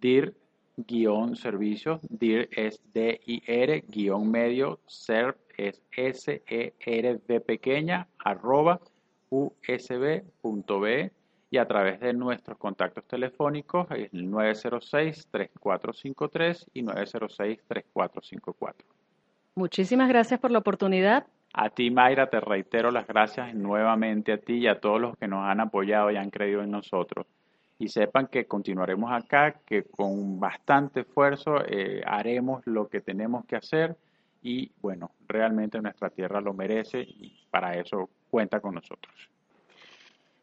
dir-servicios, 0.00 2.00
dir 2.08 2.48
es 2.52 2.80
D-I-R, 2.92 3.84
guion 3.88 4.30
medio, 4.30 4.78
serv 4.86 5.36
es 5.56 5.82
S-E-R 5.92 7.20
de 7.26 7.40
pequeña, 7.40 8.06
arroba 8.18 8.80
y 11.50 11.58
a 11.58 11.66
través 11.66 11.98
de 12.00 12.12
nuestros 12.12 12.58
contactos 12.58 13.04
telefónicos 13.04 13.86
el 13.90 14.10
906-3453 14.30 16.66
y 16.74 16.82
906-3454. 16.82 18.74
Muchísimas 19.54 20.08
gracias 20.08 20.40
por 20.40 20.50
la 20.50 20.58
oportunidad. 20.58 21.26
A 21.54 21.68
ti, 21.68 21.90
Mayra, 21.90 22.30
te 22.30 22.40
reitero 22.40 22.90
las 22.90 23.06
gracias 23.06 23.54
nuevamente 23.54 24.32
a 24.32 24.38
ti 24.38 24.54
y 24.54 24.66
a 24.66 24.80
todos 24.80 25.00
los 25.00 25.16
que 25.18 25.28
nos 25.28 25.44
han 25.46 25.60
apoyado 25.60 26.10
y 26.10 26.16
han 26.16 26.30
creído 26.30 26.62
en 26.62 26.70
nosotros. 26.70 27.26
Y 27.78 27.88
sepan 27.88 28.28
que 28.28 28.46
continuaremos 28.46 29.12
acá, 29.12 29.60
que 29.66 29.84
con 29.84 30.40
bastante 30.40 31.00
esfuerzo 31.00 31.56
eh, 31.66 32.02
haremos 32.06 32.66
lo 32.66 32.88
que 32.88 33.00
tenemos 33.00 33.44
que 33.44 33.56
hacer 33.56 33.96
y 34.40 34.70
bueno, 34.80 35.10
realmente 35.28 35.80
nuestra 35.80 36.10
tierra 36.10 36.40
lo 36.40 36.54
merece 36.54 37.00
y 37.00 37.46
para 37.50 37.76
eso 37.76 38.08
cuenta 38.30 38.60
con 38.60 38.74
nosotros. 38.74 39.31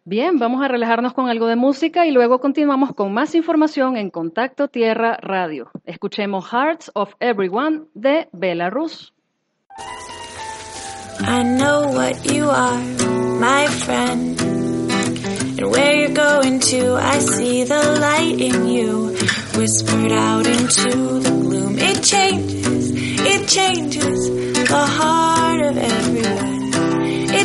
Bien, 0.10 0.40
vamos 0.40 0.64
a 0.64 0.68
relajarnos 0.68 1.14
con 1.14 1.30
algo 1.30 1.46
de 1.46 1.56
música 1.56 2.08
y 2.08 2.12
luego 2.12 2.40
continuamos 2.40 2.96
con 2.96 3.14
más 3.14 3.36
información 3.36 3.96
en 3.96 4.10
Contacto 4.10 4.68
Tierra 4.68 5.20
Radio. 5.22 5.70
Escuchemos 5.86 6.52
Hearts 6.52 6.90
of 6.96 7.14
Everyone 7.20 7.84
de 7.94 8.28
Belarus. 8.32 9.14
I 11.20 11.44
know 11.44 11.92
what 11.94 12.26
you 12.26 12.50
are, 12.50 12.82
my 13.40 13.68
friend. 13.68 14.42
And 15.60 15.70
where 15.70 15.96
you're 16.00 16.16
going 16.16 16.60
to, 16.60 16.96
I 16.96 17.20
see 17.20 17.66
the 17.66 18.00
light 18.00 18.42
in 18.42 18.68
you. 18.68 19.16
Whispered 19.56 20.12
out 20.12 20.48
into 20.48 21.20
the 21.20 21.30
gloom. 21.30 21.78
It 21.78 22.02
changes, 22.02 22.94
it 22.96 23.48
changes 23.48 24.28
the 24.68 24.86
heart 24.88 25.62
of 25.62 25.78
everyone. 25.78 26.59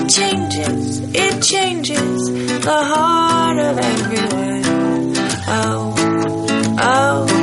It 0.05 0.11
changes, 0.11 1.01
it 1.15 1.43
changes 1.43 2.31
the 2.63 2.71
heart 2.71 3.59
of 3.59 3.79
everyone. 3.79 4.63
Oh, 5.49 5.95
oh, 6.79 7.34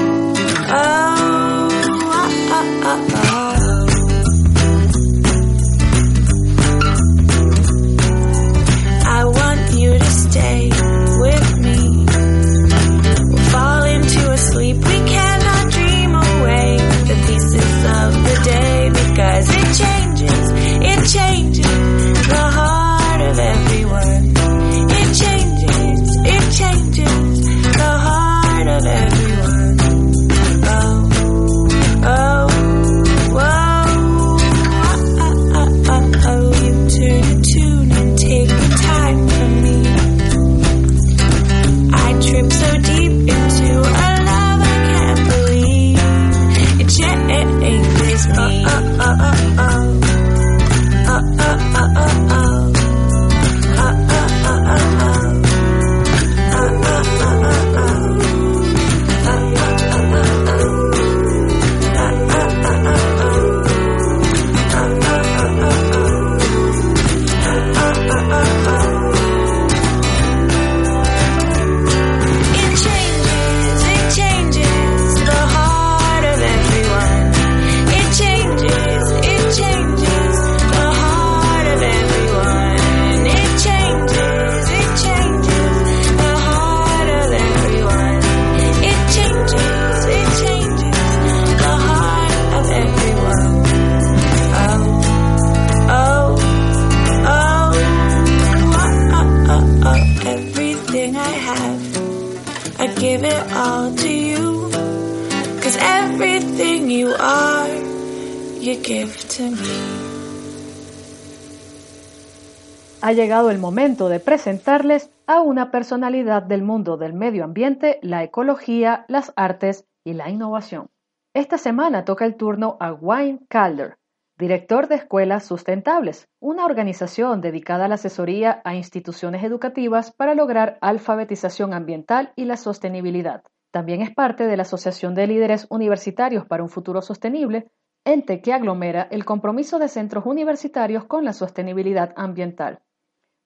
Ha 113.03 113.13
llegado 113.13 113.49
el 113.49 113.57
momento 113.57 114.09
de 114.09 114.19
presentarles 114.19 115.09
a 115.25 115.41
una 115.41 115.71
personalidad 115.71 116.43
del 116.43 116.61
mundo 116.61 116.97
del 116.97 117.13
medio 117.13 117.43
ambiente, 117.43 117.97
la 118.03 118.23
ecología, 118.23 119.05
las 119.07 119.33
artes 119.35 119.87
y 120.03 120.13
la 120.13 120.29
innovación. 120.29 120.91
Esta 121.33 121.57
semana 121.57 122.05
toca 122.05 122.25
el 122.25 122.35
turno 122.35 122.77
a 122.79 122.93
Wayne 122.93 123.39
Calder, 123.49 123.97
director 124.37 124.87
de 124.87 124.95
Escuelas 124.95 125.45
Sustentables, 125.45 126.27
una 126.39 126.63
organización 126.63 127.41
dedicada 127.41 127.85
a 127.85 127.87
la 127.87 127.95
asesoría 127.95 128.61
a 128.65 128.75
instituciones 128.75 129.43
educativas 129.43 130.11
para 130.11 130.35
lograr 130.35 130.77
alfabetización 130.79 131.73
ambiental 131.73 132.33
y 132.35 132.45
la 132.45 132.55
sostenibilidad. 132.55 133.41
También 133.71 134.03
es 134.03 134.13
parte 134.13 134.45
de 134.45 134.57
la 134.57 134.61
Asociación 134.61 135.15
de 135.15 135.25
Líderes 135.25 135.65
Universitarios 135.71 136.45
para 136.45 136.61
un 136.61 136.69
Futuro 136.69 137.01
Sostenible, 137.01 137.71
ente 138.05 138.43
que 138.43 138.53
aglomera 138.53 139.07
el 139.09 139.25
compromiso 139.25 139.79
de 139.79 139.87
centros 139.87 140.27
universitarios 140.27 141.05
con 141.05 141.25
la 141.25 141.33
sostenibilidad 141.33 142.13
ambiental. 142.15 142.79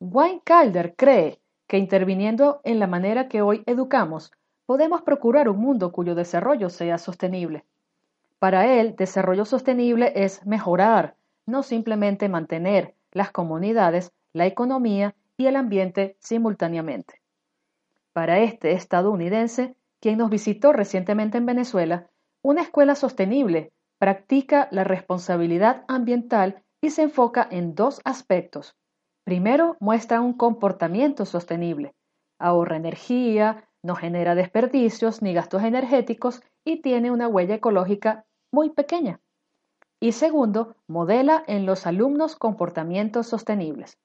Wayne 0.02 0.42
Calder 0.44 0.94
cree 0.98 1.40
que 1.68 1.78
interviniendo 1.78 2.60
en 2.66 2.80
la 2.80 2.88
manera 2.88 3.30
que 3.30 3.42
hoy 3.42 3.64
educamos, 3.66 4.32
podemos 4.66 5.04
procurar 5.04 5.48
un 5.48 5.58
mundo 5.58 5.94
cuyo 5.94 6.16
desarrollo 6.16 6.70
sea 6.70 6.98
sostenible. 6.98 7.64
Para 8.38 8.68
él, 8.80 8.96
desarrollo 8.98 9.46
sostenible 9.46 10.12
es 10.16 10.46
mejorar, 10.46 11.16
no 11.46 11.64
simplemente 11.64 12.28
mantener 12.28 12.94
las 13.14 13.32
comunidades, 13.32 14.12
la 14.34 14.46
economía 14.46 15.16
y 15.38 15.46
el 15.48 15.56
ambiente 15.56 16.18
simultáneamente. 16.20 17.22
Para 18.12 18.40
este 18.40 18.74
estadounidense, 18.74 19.76
quien 20.02 20.18
nos 20.18 20.30
visitó 20.30 20.74
recientemente 20.74 21.38
en 21.38 21.46
Venezuela, 21.46 22.10
una 22.42 22.62
escuela 22.62 22.96
sostenible 22.96 23.72
practica 23.98 24.68
la 24.72 24.84
responsabilidad 24.84 25.86
ambiental 25.88 26.64
y 26.82 26.90
se 26.90 27.04
enfoca 27.04 27.48
en 27.50 27.76
dos 27.76 28.02
aspectos. 28.04 28.76
Primero, 29.26 29.76
muestra 29.80 30.22
un 30.22 30.34
comportamiento 30.34 31.26
sostenible. 31.26 31.96
Ahorra 32.38 32.78
energía, 32.78 33.68
no 33.82 33.96
genera 33.96 34.36
desperdicios 34.36 35.24
ni 35.24 35.34
gastos 35.34 35.64
energéticos 35.64 36.44
y 36.64 36.84
tiene 36.84 37.10
una 37.10 37.28
huella 37.28 37.56
ecológica 37.56 38.26
muy 38.52 38.70
pequeña. 38.70 39.20
Y 40.00 40.12
segundo, 40.12 40.76
modela 40.88 41.44
en 41.48 41.66
los 41.66 41.88
alumnos 41.88 42.36
comportamientos 42.36 43.26
sostenibles. 43.26 43.98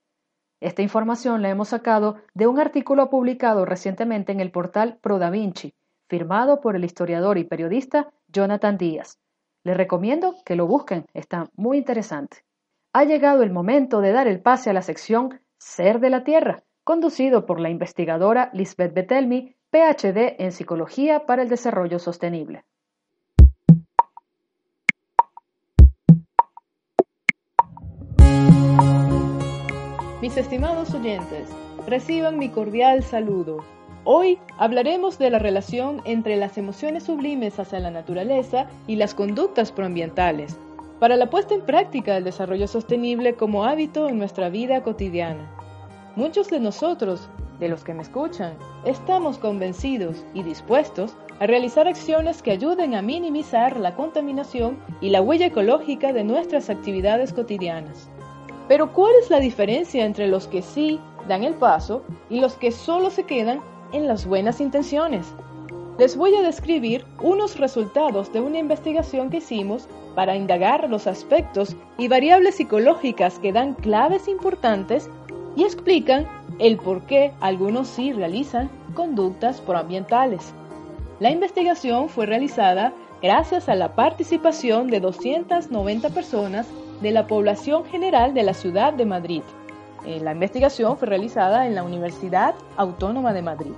Esta 0.58 0.80
información 0.80 1.42
la 1.42 1.50
hemos 1.50 1.68
sacado 1.68 2.16
de 2.32 2.46
un 2.46 2.58
artículo 2.58 3.10
publicado 3.10 3.66
recientemente 3.66 4.32
en 4.32 4.40
el 4.40 4.50
portal 4.50 4.98
ProDaVinci, 5.02 5.74
firmado 6.08 6.62
por 6.62 6.76
el 6.76 6.84
historiador 6.84 7.36
y 7.36 7.44
periodista 7.44 8.10
Jonathan 8.28 8.78
Díaz. 8.78 9.18
Les 9.64 9.76
recomiendo 9.76 10.34
que 10.46 10.56
lo 10.56 10.66
busquen, 10.66 11.04
está 11.12 11.50
muy 11.56 11.76
interesante. 11.76 12.38
Ha 12.92 13.04
llegado 13.04 13.44
el 13.44 13.52
momento 13.52 14.00
de 14.00 14.10
dar 14.10 14.26
el 14.26 14.40
pase 14.40 14.68
a 14.68 14.72
la 14.72 14.82
sección 14.82 15.40
Ser 15.58 16.00
de 16.00 16.10
la 16.10 16.24
Tierra, 16.24 16.64
conducido 16.82 17.46
por 17.46 17.60
la 17.60 17.70
investigadora 17.70 18.50
Lisbeth 18.52 18.92
Betelmi, 18.92 19.54
PhD 19.70 20.34
en 20.42 20.50
Psicología 20.50 21.24
para 21.24 21.42
el 21.42 21.48
Desarrollo 21.48 22.00
Sostenible. 22.00 22.64
Mis 30.20 30.36
estimados 30.36 30.92
oyentes, 30.92 31.48
reciban 31.86 32.38
mi 32.38 32.48
cordial 32.48 33.04
saludo. 33.04 33.64
Hoy 34.02 34.40
hablaremos 34.58 35.16
de 35.16 35.30
la 35.30 35.38
relación 35.38 36.02
entre 36.06 36.36
las 36.36 36.58
emociones 36.58 37.04
sublimes 37.04 37.60
hacia 37.60 37.78
la 37.78 37.92
naturaleza 37.92 38.66
y 38.88 38.96
las 38.96 39.14
conductas 39.14 39.70
proambientales, 39.70 40.58
para 41.00 41.16
la 41.16 41.28
puesta 41.28 41.54
en 41.54 41.62
práctica 41.62 42.14
del 42.14 42.24
desarrollo 42.24 42.68
sostenible 42.68 43.34
como 43.34 43.64
hábito 43.64 44.08
en 44.08 44.18
nuestra 44.18 44.50
vida 44.50 44.82
cotidiana. 44.82 45.50
Muchos 46.14 46.48
de 46.50 46.60
nosotros, 46.60 47.28
de 47.58 47.68
los 47.68 47.82
que 47.82 47.94
me 47.94 48.02
escuchan, 48.02 48.54
estamos 48.84 49.38
convencidos 49.38 50.24
y 50.34 50.44
dispuestos 50.44 51.16
a 51.40 51.46
realizar 51.46 51.88
acciones 51.88 52.42
que 52.42 52.52
ayuden 52.52 52.94
a 52.94 53.02
minimizar 53.02 53.76
la 53.78 53.96
contaminación 53.96 54.78
y 55.00 55.10
la 55.10 55.22
huella 55.22 55.46
ecológica 55.46 56.12
de 56.12 56.22
nuestras 56.22 56.70
actividades 56.70 57.32
cotidianas. 57.32 58.08
Pero 58.68 58.92
¿cuál 58.92 59.14
es 59.20 59.30
la 59.30 59.40
diferencia 59.40 60.04
entre 60.04 60.28
los 60.28 60.46
que 60.46 60.62
sí 60.62 61.00
dan 61.26 61.44
el 61.44 61.54
paso 61.54 62.02
y 62.28 62.40
los 62.40 62.54
que 62.54 62.72
solo 62.72 63.10
se 63.10 63.24
quedan 63.24 63.60
en 63.92 64.06
las 64.06 64.26
buenas 64.26 64.60
intenciones. 64.60 65.26
Les 65.98 66.16
voy 66.16 66.34
a 66.34 66.42
describir 66.42 67.04
unos 67.20 67.58
resultados 67.58 68.32
de 68.32 68.40
una 68.40 68.58
investigación 68.58 69.30
que 69.30 69.38
hicimos 69.38 69.88
para 70.14 70.36
indagar 70.36 70.88
los 70.88 71.06
aspectos 71.06 71.76
y 71.98 72.08
variables 72.08 72.56
psicológicas 72.56 73.38
que 73.38 73.52
dan 73.52 73.74
claves 73.74 74.28
importantes 74.28 75.08
y 75.56 75.64
explican 75.64 76.26
el 76.58 76.76
por 76.76 77.02
qué 77.02 77.32
algunos 77.40 77.88
sí 77.88 78.12
realizan 78.12 78.70
conductas 78.94 79.60
proambientales. 79.60 80.52
La 81.18 81.30
investigación 81.30 82.08
fue 82.08 82.26
realizada 82.26 82.92
gracias 83.22 83.68
a 83.68 83.74
la 83.74 83.94
participación 83.94 84.88
de 84.88 85.00
290 85.00 86.08
personas 86.10 86.66
de 87.00 87.10
la 87.10 87.26
población 87.26 87.84
general 87.84 88.34
de 88.34 88.42
la 88.42 88.54
ciudad 88.54 88.92
de 88.92 89.06
Madrid. 89.06 89.42
Eh, 90.06 90.20
la 90.20 90.32
investigación 90.32 90.96
fue 90.96 91.08
realizada 91.08 91.66
en 91.66 91.74
la 91.74 91.82
Universidad 91.82 92.54
Autónoma 92.76 93.32
de 93.32 93.42
Madrid. 93.42 93.72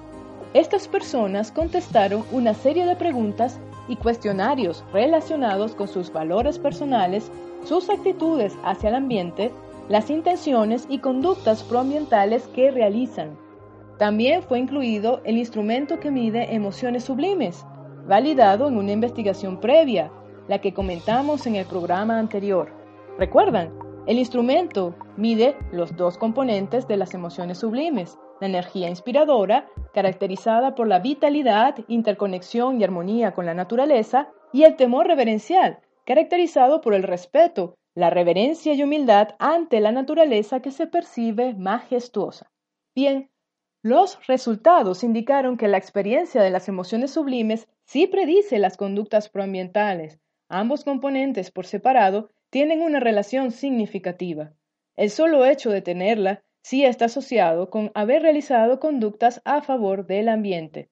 Estas 0.55 0.87
personas 0.87 1.51
contestaron 1.51 2.25
una 2.31 2.55
serie 2.55 2.87
de 2.87 2.95
preguntas 2.95 3.59
y 3.89 3.97
cuestionarios 3.97 4.85
relacionados 4.93 5.75
con 5.75 5.89
sus 5.89 6.13
valores 6.13 6.59
personales, 6.59 7.31
sus 7.65 7.91
actitudes 7.91 8.57
hacia 8.65 8.91
el 8.91 8.95
ambiente, 8.97 9.51
las 9.89 10.11
intenciones 10.11 10.87
y 10.89 10.99
conductas 10.99 11.63
proambientales 11.63 12.47
que 12.49 12.71
realizan. 12.71 13.37
También 13.99 14.43
fue 14.43 14.59
incluido 14.59 15.21
el 15.25 15.37
instrumento 15.37 16.01
que 16.01 16.11
mide 16.11 16.55
emociones 16.55 17.05
sublimes, 17.05 17.65
validado 18.07 18.69
en 18.69 18.77
una 18.77 18.93
investigación 18.93 19.61
previa, 19.61 20.11
la 20.49 20.61
que 20.61 20.75
comentamos 20.75 21.47
en 21.47 21.57
el 21.57 21.67
programa 21.67 22.19
anterior. 22.19 22.73
¿Recuerdan? 23.19 23.73
El 24.07 24.19
instrumento 24.19 24.95
mide 25.17 25.57
los 25.71 25.97
dos 25.97 26.19
componentes 26.19 26.89
de 26.89 26.97
las 26.97 27.15
emociones 27.15 27.59
sublimes, 27.59 28.19
la 28.41 28.49
energía 28.49 28.89
inspiradora, 28.89 29.69
caracterizada 29.93 30.75
por 30.75 30.89
la 30.89 30.99
vitalidad, 30.99 31.77
interconexión 31.89 32.81
y 32.81 32.85
armonía 32.85 33.33
con 33.33 33.47
la 33.47 33.55
naturaleza, 33.55 34.29
y 34.53 34.65
el 34.65 34.77
temor 34.77 35.07
reverencial, 35.07 35.81
caracterizado 36.05 36.81
por 36.81 36.95
el 36.95 37.03
respeto, 37.03 37.75
la 37.95 38.11
reverencia 38.11 38.75
y 38.75 38.83
humildad 38.83 39.35
ante 39.39 39.81
la 39.81 39.93
naturaleza 39.93 40.61
que 40.61 40.71
se 40.71 40.87
percibe 40.87 41.55
majestuosa. 41.55 42.51
Bien, 42.95 43.31
los 43.83 44.25
resultados 44.27 45.03
indicaron 45.03 45.57
que 45.57 45.69
la 45.69 45.77
experiencia 45.77 46.43
de 46.43 46.51
las 46.51 46.69
emociones 46.69 47.11
sublimes 47.11 47.69
sí 47.85 48.07
predice 48.07 48.59
las 48.59 48.77
conductas 48.77 49.29
proambientales. 49.29 50.21
Ambos 50.49 50.85
componentes 50.85 51.51
por 51.51 51.67
separado 51.67 52.31
tienen 52.51 52.83
una 52.83 53.01
relación 53.01 53.51
significativa. 53.51 54.53
El 54.95 55.11
solo 55.11 55.45
hecho 55.45 55.71
de 55.71 55.83
tenerla 55.83 56.45
sí 56.63 56.85
está 56.85 57.07
asociado 57.07 57.71
con 57.71 57.91
haber 57.95 58.23
realizado 58.23 58.81
conductas 58.81 59.43
a 59.45 59.63
favor 59.63 60.07
del 60.07 60.29
ambiente. 60.29 60.91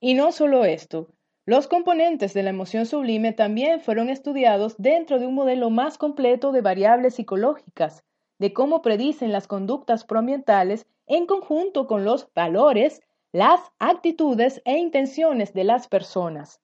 Y 0.00 0.14
no 0.14 0.32
solo 0.32 0.64
esto, 0.64 1.08
los 1.46 1.68
componentes 1.68 2.32
de 2.34 2.42
la 2.42 2.50
emoción 2.50 2.86
sublime 2.86 3.32
también 3.32 3.80
fueron 3.80 4.08
estudiados 4.08 4.76
dentro 4.78 5.18
de 5.18 5.26
un 5.26 5.34
modelo 5.34 5.70
más 5.70 5.98
completo 5.98 6.52
de 6.52 6.62
variables 6.62 7.16
psicológicas, 7.16 8.02
de 8.38 8.52
cómo 8.52 8.82
predicen 8.82 9.30
las 9.30 9.46
conductas 9.46 10.04
proambientales 10.04 10.86
en 11.06 11.26
conjunto 11.26 11.86
con 11.86 12.04
los 12.04 12.32
valores, 12.34 13.02
las 13.32 13.60
actitudes 13.78 14.62
e 14.64 14.78
intenciones 14.78 15.52
de 15.52 15.64
las 15.64 15.86
personas. 15.86 16.60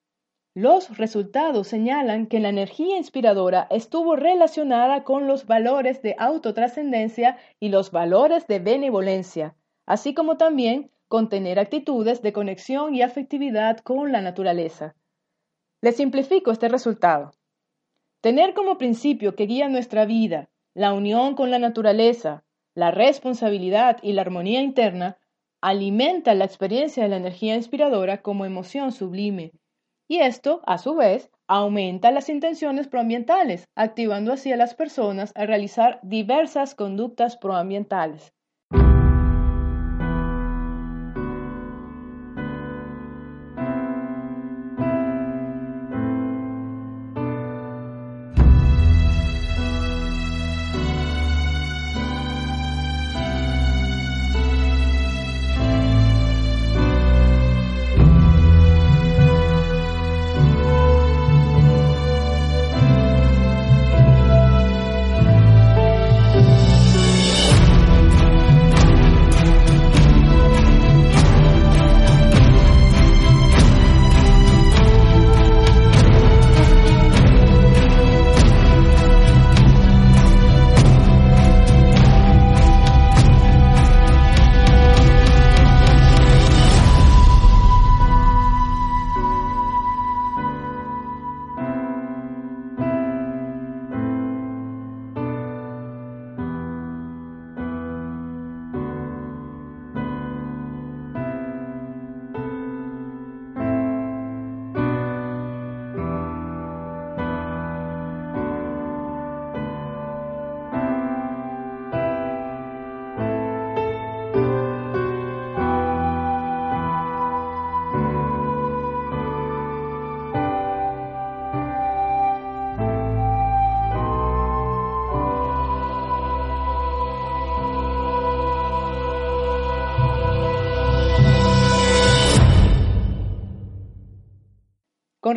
Los 0.60 0.98
resultados 0.98 1.68
señalan 1.68 2.26
que 2.26 2.38
la 2.38 2.50
energía 2.50 2.98
inspiradora 2.98 3.66
estuvo 3.70 4.14
relacionada 4.14 5.04
con 5.04 5.26
los 5.26 5.46
valores 5.46 6.02
de 6.02 6.14
autotrascendencia 6.18 7.38
y 7.58 7.70
los 7.70 7.90
valores 7.92 8.46
de 8.46 8.58
benevolencia, 8.58 9.56
así 9.86 10.12
como 10.12 10.36
también 10.36 10.90
con 11.08 11.30
tener 11.30 11.58
actitudes 11.58 12.20
de 12.20 12.34
conexión 12.34 12.94
y 12.94 13.00
afectividad 13.00 13.78
con 13.78 14.12
la 14.12 14.20
naturaleza. 14.20 14.94
Les 15.80 15.96
simplifico 15.96 16.50
este 16.50 16.68
resultado. 16.68 17.30
Tener 18.20 18.52
como 18.52 18.76
principio 18.76 19.34
que 19.36 19.46
guía 19.46 19.70
nuestra 19.70 20.04
vida 20.04 20.50
la 20.74 20.92
unión 20.92 21.36
con 21.36 21.50
la 21.50 21.58
naturaleza, 21.58 22.44
la 22.74 22.90
responsabilidad 22.90 23.96
y 24.02 24.12
la 24.12 24.20
armonía 24.20 24.60
interna 24.60 25.16
alimenta 25.62 26.34
la 26.34 26.44
experiencia 26.44 27.04
de 27.04 27.08
la 27.08 27.16
energía 27.16 27.56
inspiradora 27.56 28.20
como 28.20 28.44
emoción 28.44 28.92
sublime 28.92 29.52
y 30.10 30.18
esto, 30.20 30.60
a 30.66 30.76
su 30.76 30.94
vez, 30.94 31.30
aumenta 31.48 32.10
las 32.10 32.28
intenciones 32.28 32.86
proambientales, 32.86 33.64
activando 33.74 34.34
así 34.34 34.52
a 34.52 34.58
las 34.58 34.74
personas 34.74 35.32
a 35.34 35.46
realizar 35.46 36.00
diversas 36.02 36.74
conductas 36.74 37.38
proambientales. 37.38 38.34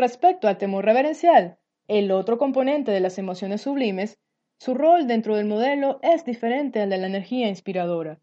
Respecto 0.03 0.49
al 0.49 0.57
temor 0.57 0.83
reverencial, 0.83 1.57
el 1.87 2.11
otro 2.11 2.37
componente 2.37 2.91
de 2.91 2.99
las 2.99 3.17
emociones 3.17 3.61
sublimes, 3.61 4.19
su 4.59 4.73
rol 4.73 5.07
dentro 5.07 5.37
del 5.37 5.45
modelo 5.45 5.99
es 6.01 6.25
diferente 6.25 6.81
al 6.81 6.89
de 6.89 6.97
la 6.97 7.07
energía 7.07 7.47
inspiradora. 7.47 8.19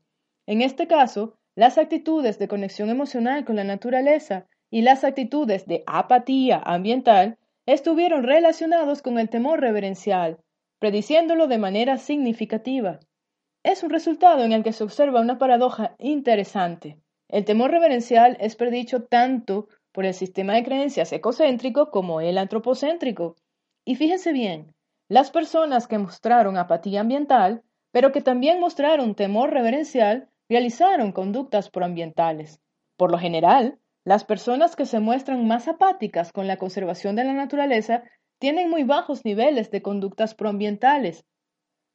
En 0.46 0.60
este 0.60 0.86
caso, 0.86 1.38
las 1.54 1.78
actitudes 1.78 2.38
de 2.38 2.48
conexión 2.48 2.90
emocional 2.90 3.46
con 3.46 3.56
la 3.56 3.64
naturaleza 3.64 4.46
y 4.70 4.82
las 4.82 5.04
actitudes 5.04 5.66
de 5.66 5.82
apatía 5.86 6.60
ambiental 6.62 7.38
estuvieron 7.64 8.24
relacionados 8.24 9.00
con 9.00 9.18
el 9.18 9.30
temor 9.30 9.62
reverencial, 9.62 10.36
prediciéndolo 10.80 11.46
de 11.46 11.56
manera 11.56 11.96
significativa. 11.96 13.00
Es 13.62 13.82
un 13.82 13.88
resultado 13.88 14.44
en 14.44 14.52
el 14.52 14.62
que 14.62 14.74
se 14.74 14.84
observa 14.84 15.22
una 15.22 15.38
paradoja 15.38 15.94
interesante. 15.98 16.98
El 17.28 17.46
temor 17.46 17.70
reverencial 17.70 18.36
es 18.38 18.54
predicho 18.54 19.04
tanto 19.04 19.68
por 19.92 20.04
el 20.04 20.14
sistema 20.14 20.54
de 20.54 20.64
creencias 20.64 21.12
ecocéntrico 21.12 21.90
como 21.90 22.20
el 22.20 22.38
antropocéntrico. 22.38 23.36
Y 23.84 23.96
fíjense 23.96 24.32
bien, 24.32 24.74
las 25.08 25.30
personas 25.30 25.88
que 25.88 25.98
mostraron 25.98 26.56
apatía 26.56 27.00
ambiental, 27.00 27.62
pero 27.90 28.12
que 28.12 28.20
también 28.20 28.60
mostraron 28.60 29.14
temor 29.14 29.50
reverencial, 29.50 30.28
realizaron 30.48 31.12
conductas 31.12 31.70
proambientales. 31.70 32.60
Por 32.96 33.10
lo 33.10 33.18
general, 33.18 33.78
las 34.04 34.24
personas 34.24 34.76
que 34.76 34.86
se 34.86 35.00
muestran 35.00 35.46
más 35.46 35.68
apáticas 35.68 36.32
con 36.32 36.46
la 36.46 36.56
conservación 36.56 37.16
de 37.16 37.24
la 37.24 37.32
naturaleza 37.32 38.02
tienen 38.38 38.70
muy 38.70 38.84
bajos 38.84 39.24
niveles 39.24 39.70
de 39.70 39.82
conductas 39.82 40.34
proambientales. 40.34 41.24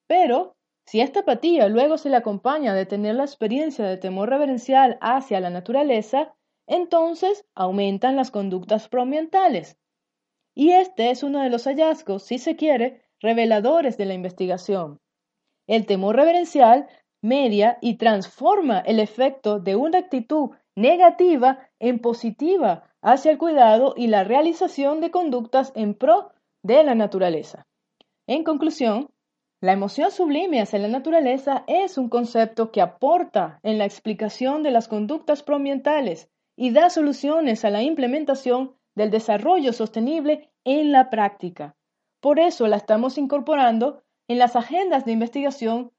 Pero, 0.08 0.56
si 0.86 1.02
esta 1.02 1.22
apatía 1.22 1.68
luego 1.68 1.98
se 1.98 2.10
le 2.10 2.18
acompaña 2.18 2.74
de 2.74 2.86
tener 2.86 3.16
la 3.16 3.24
experiencia 3.24 3.86
de 3.86 3.98
temor 3.98 4.30
reverencial 4.30 4.98
hacia 5.02 5.40
la 5.40 5.50
naturaleza, 5.50 6.36
entonces 6.68 7.46
aumentan 7.56 8.16
las 8.16 8.32
conductas 8.32 8.88
proambientales. 8.90 9.78
Y 10.56 10.72
este 10.72 11.12
es 11.12 11.24
uno 11.24 11.42
de 11.42 11.50
los 11.50 11.66
hallazgos, 11.66 12.24
si 12.24 12.38
se 12.38 12.56
quiere, 12.56 13.04
reveladores 13.20 13.98
de 13.98 14.06
la 14.06 14.14
investigación. 14.14 15.00
El 15.68 15.86
temor 15.86 16.16
reverencial 16.16 16.88
media 17.22 17.78
y 17.82 17.98
transforma 17.98 18.80
el 18.80 19.00
efecto 19.00 19.60
de 19.60 19.76
una 19.76 20.00
actitud 20.00 20.52
negativa 20.76 21.70
en 21.80 22.00
positiva 22.00 22.84
hacia 23.02 23.32
el 23.32 23.38
cuidado 23.38 23.94
y 23.98 24.08
la 24.08 24.24
realización 24.24 25.02
de 25.02 25.12
conductas 25.12 25.72
en 25.76 25.96
pro 25.96 26.32
de 26.64 26.84
la 26.84 26.96
naturaleza. 26.96 27.66
En 28.28 28.44
conclusión, 28.44 29.10
la 29.62 29.74
emoción 29.74 30.12
sublime 30.12 30.62
hacia 30.62 30.80
la 30.80 30.88
naturaleza 30.88 31.64
es 31.68 31.98
un 31.98 32.10
concepto 32.10 32.72
que 32.72 32.82
aporta 32.82 33.60
en 33.64 33.78
la 33.78 33.86
explicación 33.86 34.64
de 34.64 34.72
las 34.72 34.88
conductas 34.88 35.44
proambientales 35.44 36.30
y 36.56 36.72
da 36.72 36.90
soluciones 36.90 37.66
a 37.66 37.70
la 37.70 37.84
implementación 37.84 38.76
del 38.96 39.12
desarrollo 39.12 39.74
sostenible 39.74 40.52
en 40.64 40.92
la 40.92 41.10
práctica. 41.10 41.76
Por 42.22 42.40
eso 42.40 42.68
la 42.68 42.78
estamos 42.78 43.18
incorporando 43.18 44.04
en 44.28 44.40
las 44.40 44.56
agendas 44.56 45.06
de 45.06 45.12
investigación 45.12 45.92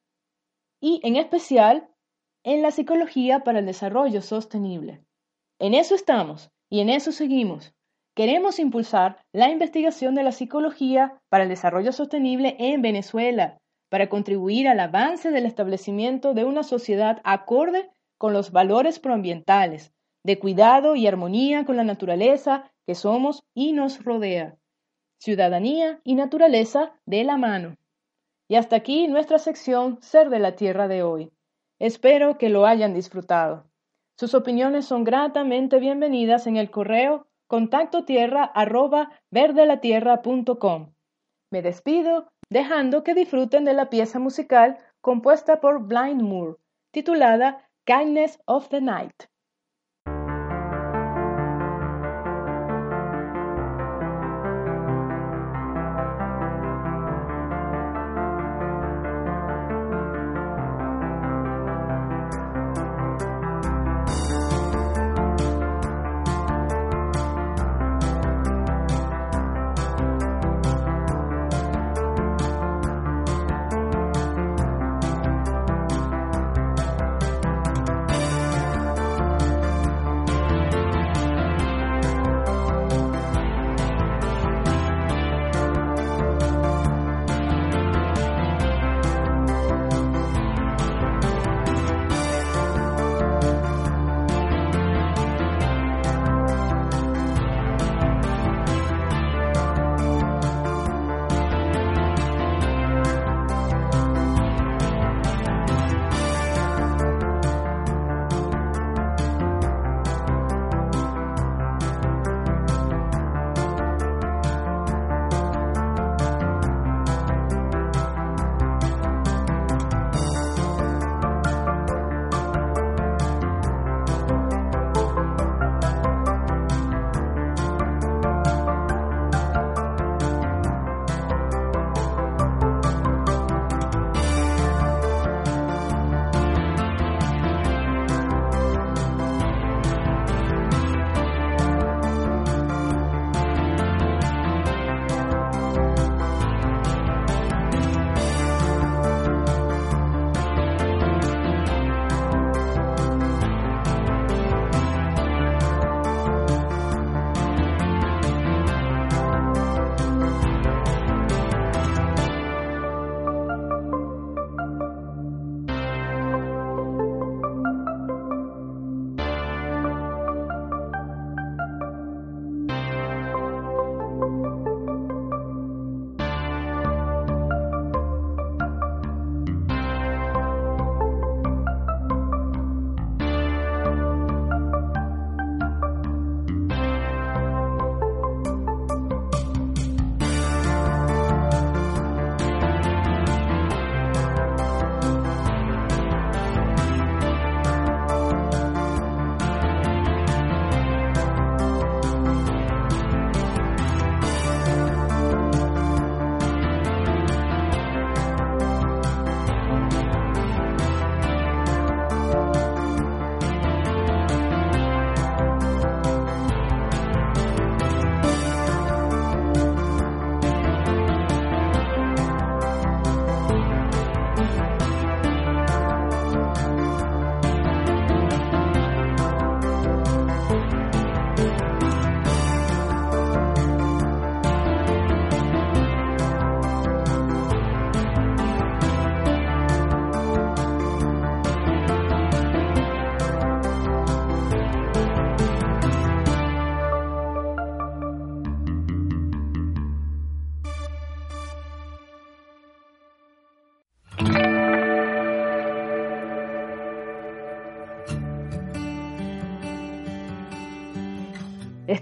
y 0.80 1.00
en 1.04 1.16
especial 1.16 1.88
en 2.42 2.62
la 2.62 2.70
psicología 2.70 3.40
para 3.44 3.60
el 3.60 3.66
desarrollo 3.66 4.22
sostenible. 4.22 5.04
En 5.58 5.74
eso 5.74 5.94
estamos 5.94 6.50
y 6.68 6.80
en 6.80 6.90
eso 6.90 7.12
seguimos. 7.12 7.74
Queremos 8.14 8.58
impulsar 8.58 9.22
la 9.32 9.50
investigación 9.50 10.14
de 10.14 10.22
la 10.22 10.32
psicología 10.32 11.20
para 11.28 11.44
el 11.44 11.50
desarrollo 11.50 11.92
sostenible 11.92 12.56
en 12.58 12.82
Venezuela, 12.82 13.58
para 13.90 14.08
contribuir 14.08 14.68
al 14.68 14.80
avance 14.80 15.30
del 15.30 15.46
establecimiento 15.46 16.34
de 16.34 16.44
una 16.44 16.62
sociedad 16.62 17.20
acorde 17.24 17.90
con 18.18 18.32
los 18.32 18.52
valores 18.52 18.98
proambientales, 18.98 19.92
de 20.26 20.40
cuidado 20.40 20.96
y 20.96 21.06
armonía 21.06 21.64
con 21.64 21.76
la 21.76 21.84
naturaleza 21.84 22.68
que 22.84 22.96
somos 22.96 23.44
y 23.54 23.72
nos 23.72 24.02
rodea. 24.04 24.56
Ciudadanía 25.20 26.00
y 26.02 26.16
naturaleza 26.16 26.92
de 27.06 27.22
la 27.22 27.36
mano. 27.36 27.76
Y 28.48 28.56
hasta 28.56 28.74
aquí 28.74 29.06
nuestra 29.06 29.38
sección 29.38 30.02
Ser 30.02 30.28
de 30.28 30.40
la 30.40 30.56
Tierra 30.56 30.88
de 30.88 31.04
hoy. 31.04 31.30
Espero 31.78 32.38
que 32.38 32.48
lo 32.48 32.66
hayan 32.66 32.92
disfrutado. 32.92 33.70
Sus 34.18 34.34
opiniones 34.34 34.84
son 34.84 35.04
gratamente 35.04 35.78
bienvenidas 35.78 36.48
en 36.48 36.56
el 36.56 36.72
correo 36.72 37.28
contacto 37.46 38.04
tierra. 38.04 38.52
Me 41.52 41.62
despido 41.62 42.32
dejando 42.50 43.04
que 43.04 43.14
disfruten 43.14 43.64
de 43.64 43.74
la 43.74 43.90
pieza 43.90 44.18
musical 44.18 44.76
compuesta 45.00 45.60
por 45.60 45.86
Blind 45.86 46.22
Moore, 46.22 46.56
titulada 46.90 47.68
Kindness 47.84 48.40
of 48.46 48.68
the 48.70 48.80
Night. 48.80 49.28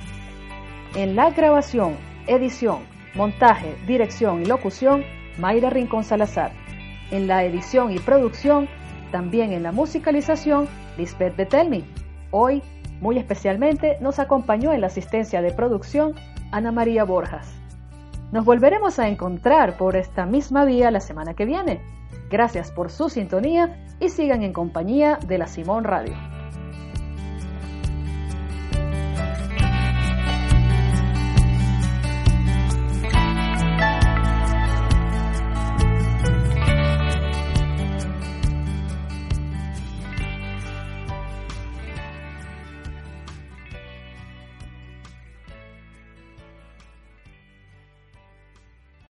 En 0.95 1.17
la 1.17 1.31
grabación, 1.31 1.97
edición, 2.27 2.81
montaje, 3.15 3.75
dirección 3.87 4.43
y 4.43 4.47
locución, 4.47 5.05
Mayra 5.39 5.71
Rincón 5.71 6.05
Salazar. 6.05 6.53
En 7.11 7.27
la 7.27 7.45
edición 7.45 7.93
y 7.93 7.99
producción, 7.99 8.69
también 9.13 9.53
en 9.53 9.63
la 9.63 9.73
musicalización, 9.73 10.69
Lisbeth 10.97 11.37
Betelmi. 11.37 11.85
Hoy, 12.31 12.63
muy 13.01 13.19
especialmente, 13.19 13.97
nos 14.01 14.19
acompañó 14.19 14.73
en 14.73 14.81
la 14.81 14.89
asistencia 14.89 15.41
de 15.41 15.53
producción 15.53 16.15
Ana 16.51 16.73
María 16.73 17.05
Borjas. 17.05 17.55
Nos 18.33 18.45
volveremos 18.45 18.99
a 18.99 19.09
encontrar 19.09 19.77
por 19.79 19.97
esta 19.97 20.27
misma 20.27 20.65
vía 20.65 20.91
la 20.91 21.01
semana 21.01 21.35
que 21.35 21.47
viene. 21.47 21.81
Gracias 22.31 22.71
por 22.71 22.91
su 22.91 23.09
sintonía 23.09 23.85
y 24.01 24.11
sigan 24.11 24.43
en 24.43 24.53
compañía 24.53 25.19
de 25.27 25.39
la 25.39 25.47
Simón 25.47 25.85
Radio. 25.85 26.38